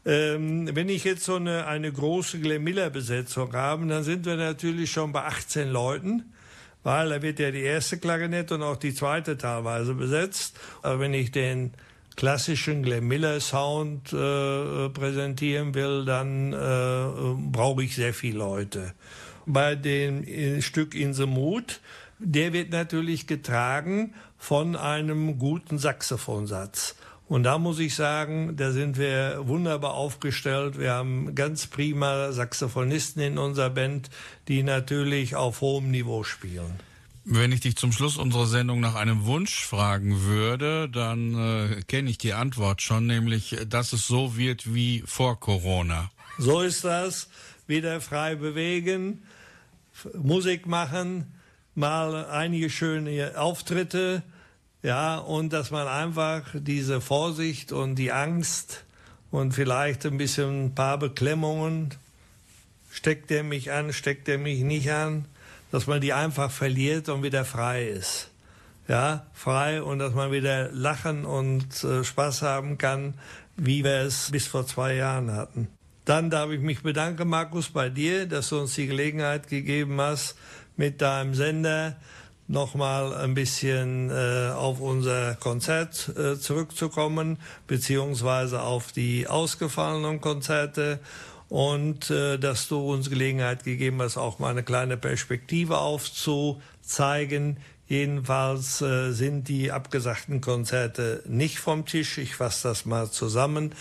ähm, 0.06 0.74
wenn 0.74 0.88
ich 0.88 1.04
jetzt 1.04 1.26
so 1.26 1.36
eine, 1.36 1.68
eine 1.68 1.92
große 1.92 2.40
Glenn 2.40 2.64
Miller 2.64 2.90
Besetzung 2.90 3.52
habe, 3.52 3.86
dann 3.88 4.06
sind 4.06 4.26
wir 4.26 4.38
natürlich 4.38 4.92
schon 4.92 5.12
bei 5.12 5.24
18 5.24 5.70
Leuten 5.70 6.24
weil 6.86 7.10
da 7.10 7.22
wird 7.24 7.40
ja 7.40 7.50
die 7.50 7.64
erste 7.64 7.98
Klarinette 7.98 8.54
und 8.54 8.62
auch 8.62 8.78
die 8.78 8.94
zweite 8.94 9.38
teilweise 9.38 9.96
besetzt. 9.96 10.56
Aber 10.84 11.00
wenn 11.00 11.16
ich 11.16 11.32
den 11.32 11.74
klassischen 12.16 12.84
Glenn 12.84 13.08
Miller 13.08 13.42
Sound 13.42 14.14
äh, 14.14 14.90
präsentieren 14.90 15.74
will, 15.74 16.06
dann 16.06 16.54
äh, 16.54 17.50
brauche 17.52 17.84
ich 17.84 17.96
sehr 17.96 18.14
viele 18.14 18.38
Leute. 18.38 18.94
Bei 19.48 19.74
dem 19.74 20.24
äh, 20.24 20.62
Stück 20.62 20.94
In 20.94 21.16
the 21.16 21.26
Mood, 21.26 21.82
der 22.20 22.54
wird 22.54 22.70
natürlich 22.70 23.26
getragen 23.26 24.14
von 24.38 24.76
einem 24.76 25.40
guten 25.40 25.80
Saxophonsatz. 25.80 26.96
Und 27.28 27.44
da 27.44 27.58
muss 27.58 27.80
ich 27.80 27.96
sagen, 27.96 28.56
da 28.56 28.72
sind 28.72 28.98
wir 28.98 29.40
wunderbar 29.48 29.96
aufgestellt. 29.96 30.78
Wir 30.78 30.92
haben 30.94 31.34
ganz 31.34 31.66
prima 31.66 32.32
Saxophonisten 32.32 33.22
in 33.22 33.38
unserer 33.40 33.72
Band, 33.72 34.12
die 34.48 34.62
natürlich 34.62 35.36
auf 35.36 35.62
hohem 35.62 35.90
Niveau 35.90 36.24
spielen. 36.24 36.80
Wenn 37.28 37.52
ich 37.52 37.62
dich 37.62 37.76
zum 37.76 37.92
Schluss 37.92 38.18
unserer 38.18 38.46
Sendung 38.46 38.80
nach 38.80 38.94
einem 38.94 39.26
Wunsch 39.26 39.66
fragen 39.66 40.22
würde, 40.22 40.88
dann 40.88 41.34
äh, 41.34 41.82
kenne 41.88 42.12
ich 42.12 42.20
die 42.20 42.34
Antwort 42.34 42.84
schon, 42.84 43.08
nämlich, 43.08 43.58
dass 43.68 43.94
es 43.94 44.06
so 44.06 44.38
wird 44.38 44.76
wie 44.76 45.02
vor 45.08 45.40
Corona. 45.40 46.12
So 46.38 46.62
ist 46.62 46.84
das. 46.84 47.28
Wieder 47.66 48.00
frei 48.00 48.36
bewegen, 48.36 49.24
Musik 50.14 50.68
machen, 50.68 51.34
mal 51.74 52.28
einige 52.28 52.70
schöne 52.70 53.32
Auftritte 53.40 54.22
ja, 54.86 55.18
und 55.18 55.52
dass 55.52 55.72
man 55.72 55.88
einfach 55.88 56.44
diese 56.54 57.02
Vorsicht 57.02 57.72
und 57.72 57.96
die 57.96 58.12
Angst 58.12 58.84
und 59.32 59.56
vielleicht 59.56 60.06
ein 60.06 60.20
bisschen 60.20 60.66
ein 60.66 60.76
paar 60.76 61.00
Beklemmungen, 61.00 61.90
steckt 62.92 63.32
er 63.32 63.42
mich 63.42 63.72
an, 63.72 63.94
steckt 63.94 64.30
er 64.30 64.38
mich 64.38 64.62
nicht 64.62 64.92
an, 64.92 65.26
dass 65.72 65.88
man 65.88 66.02
die 66.02 66.14
einfach 66.14 66.52
verliert 66.52 67.10
und 67.10 67.24
wieder 67.24 67.46
frei 67.46 67.88
ist. 67.88 68.30
Ja, 68.88 69.26
frei 69.34 69.82
und 69.82 69.98
dass 69.98 70.14
man 70.14 70.32
wieder 70.32 70.72
lachen 70.72 71.26
und 71.26 71.84
äh, 71.84 72.04
Spaß 72.04 72.44
haben 72.44 72.78
kann, 72.78 73.16
wie 73.58 73.84
wir 73.84 74.02
es 74.02 74.30
bis 74.30 74.46
vor 74.46 74.68
zwei 74.68 74.94
Jahren 74.94 75.32
hatten. 75.32 75.68
Dann 76.06 76.30
darf 76.30 76.52
ich 76.52 76.60
mich 76.60 76.84
bedanken, 76.84 77.28
Markus, 77.28 77.70
bei 77.70 77.90
dir, 77.90 78.28
dass 78.28 78.50
du 78.50 78.60
uns 78.60 78.76
die 78.76 78.86
Gelegenheit 78.86 79.48
gegeben 79.48 80.00
hast, 80.00 80.36
mit 80.78 81.02
deinem 81.02 81.34
Sender 81.34 81.96
nochmal 82.48 83.14
ein 83.16 83.34
bisschen 83.34 84.10
äh, 84.10 84.52
auf 84.52 84.80
unser 84.80 85.36
Konzert 85.36 86.12
äh, 86.16 86.38
zurückzukommen, 86.38 87.38
beziehungsweise 87.68 88.62
auf 88.62 88.92
die 88.92 89.28
ausgefallenen 89.28 90.22
Konzerte 90.22 91.00
und 91.50 92.10
äh, 92.10 92.38
dass 92.38 92.68
du 92.68 92.92
uns 92.92 93.10
Gelegenheit 93.10 93.64
gegeben 93.64 94.02
hast, 94.02 94.18
auch 94.18 94.40
mal 94.40 94.50
eine 94.50 94.64
kleine 94.64 94.98
Perspektive 94.98 95.78
aufzuzeigen. 95.78 97.58
Jedenfalls 97.88 98.82
äh, 98.82 99.12
sind 99.12 99.48
die 99.48 99.72
abgesagten 99.72 100.42
Konzerte 100.42 101.22
nicht 101.28 101.60
vom 101.60 101.86
Tisch. 101.86 102.18
Ich 102.18 102.36
fasse 102.36 102.68
das 102.70 102.86
mal 102.86 103.12
zusammen. 103.12 103.76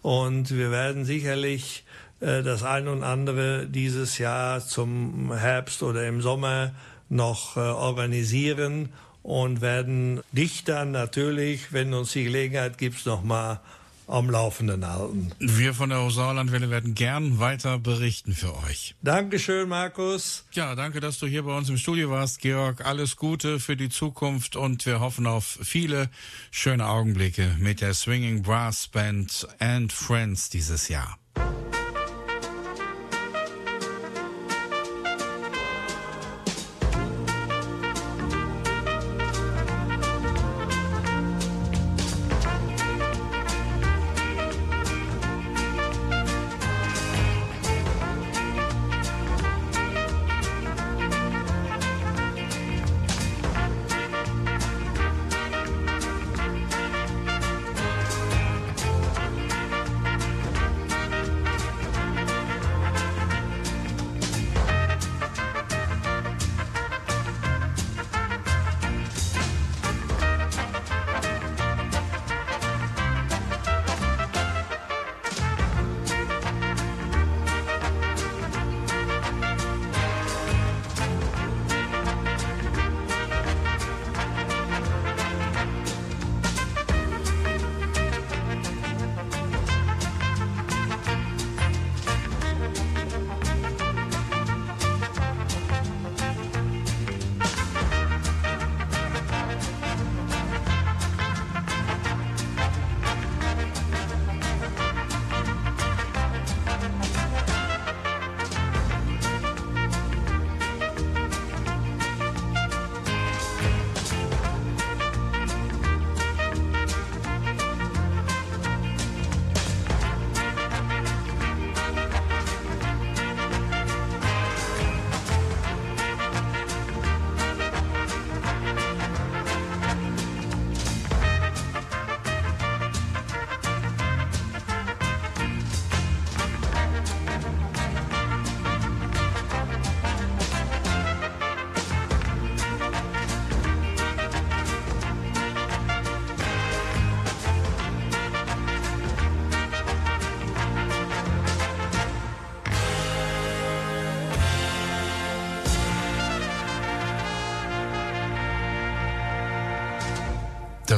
Und 0.00 0.56
wir 0.56 0.70
werden 0.70 1.04
sicherlich 1.04 1.84
äh, 2.20 2.42
das 2.44 2.62
ein 2.62 2.86
und 2.86 3.02
andere 3.02 3.66
dieses 3.66 4.18
Jahr 4.18 4.64
zum 4.64 5.32
Herbst 5.32 5.82
oder 5.82 6.06
im 6.06 6.22
Sommer 6.22 6.72
noch 7.08 7.56
äh, 7.56 7.60
organisieren 7.60 8.90
und 9.22 9.60
werden 9.60 10.20
dich 10.32 10.64
dann 10.64 10.90
natürlich, 10.90 11.72
wenn 11.72 11.92
uns 11.94 12.12
die 12.12 12.24
Gelegenheit 12.24 12.78
gibt, 12.78 13.04
noch 13.06 13.22
mal 13.22 13.60
am 14.08 14.30
Laufenden 14.30 14.86
halten. 14.86 15.32
Wir 15.38 15.74
von 15.74 15.90
der 15.90 16.10
Sauerlandwelle 16.10 16.70
werden 16.70 16.94
gern 16.94 17.38
weiter 17.38 17.78
berichten 17.78 18.32
für 18.32 18.56
euch. 18.64 18.94
Dankeschön, 19.02 19.68
Markus. 19.68 20.44
Ja, 20.52 20.74
danke, 20.74 21.00
dass 21.00 21.18
du 21.18 21.26
hier 21.26 21.42
bei 21.42 21.56
uns 21.56 21.68
im 21.68 21.76
Studio 21.76 22.10
warst, 22.10 22.40
Georg. 22.40 22.84
Alles 22.86 23.16
Gute 23.16 23.60
für 23.60 23.76
die 23.76 23.90
Zukunft 23.90 24.56
und 24.56 24.86
wir 24.86 25.00
hoffen 25.00 25.26
auf 25.26 25.58
viele 25.62 26.08
schöne 26.50 26.86
Augenblicke 26.86 27.54
mit 27.58 27.82
der 27.82 27.92
Swinging 27.92 28.42
Brass 28.42 28.88
Band 28.88 29.46
and 29.58 29.92
Friends 29.92 30.48
dieses 30.48 30.88
Jahr. 30.88 31.18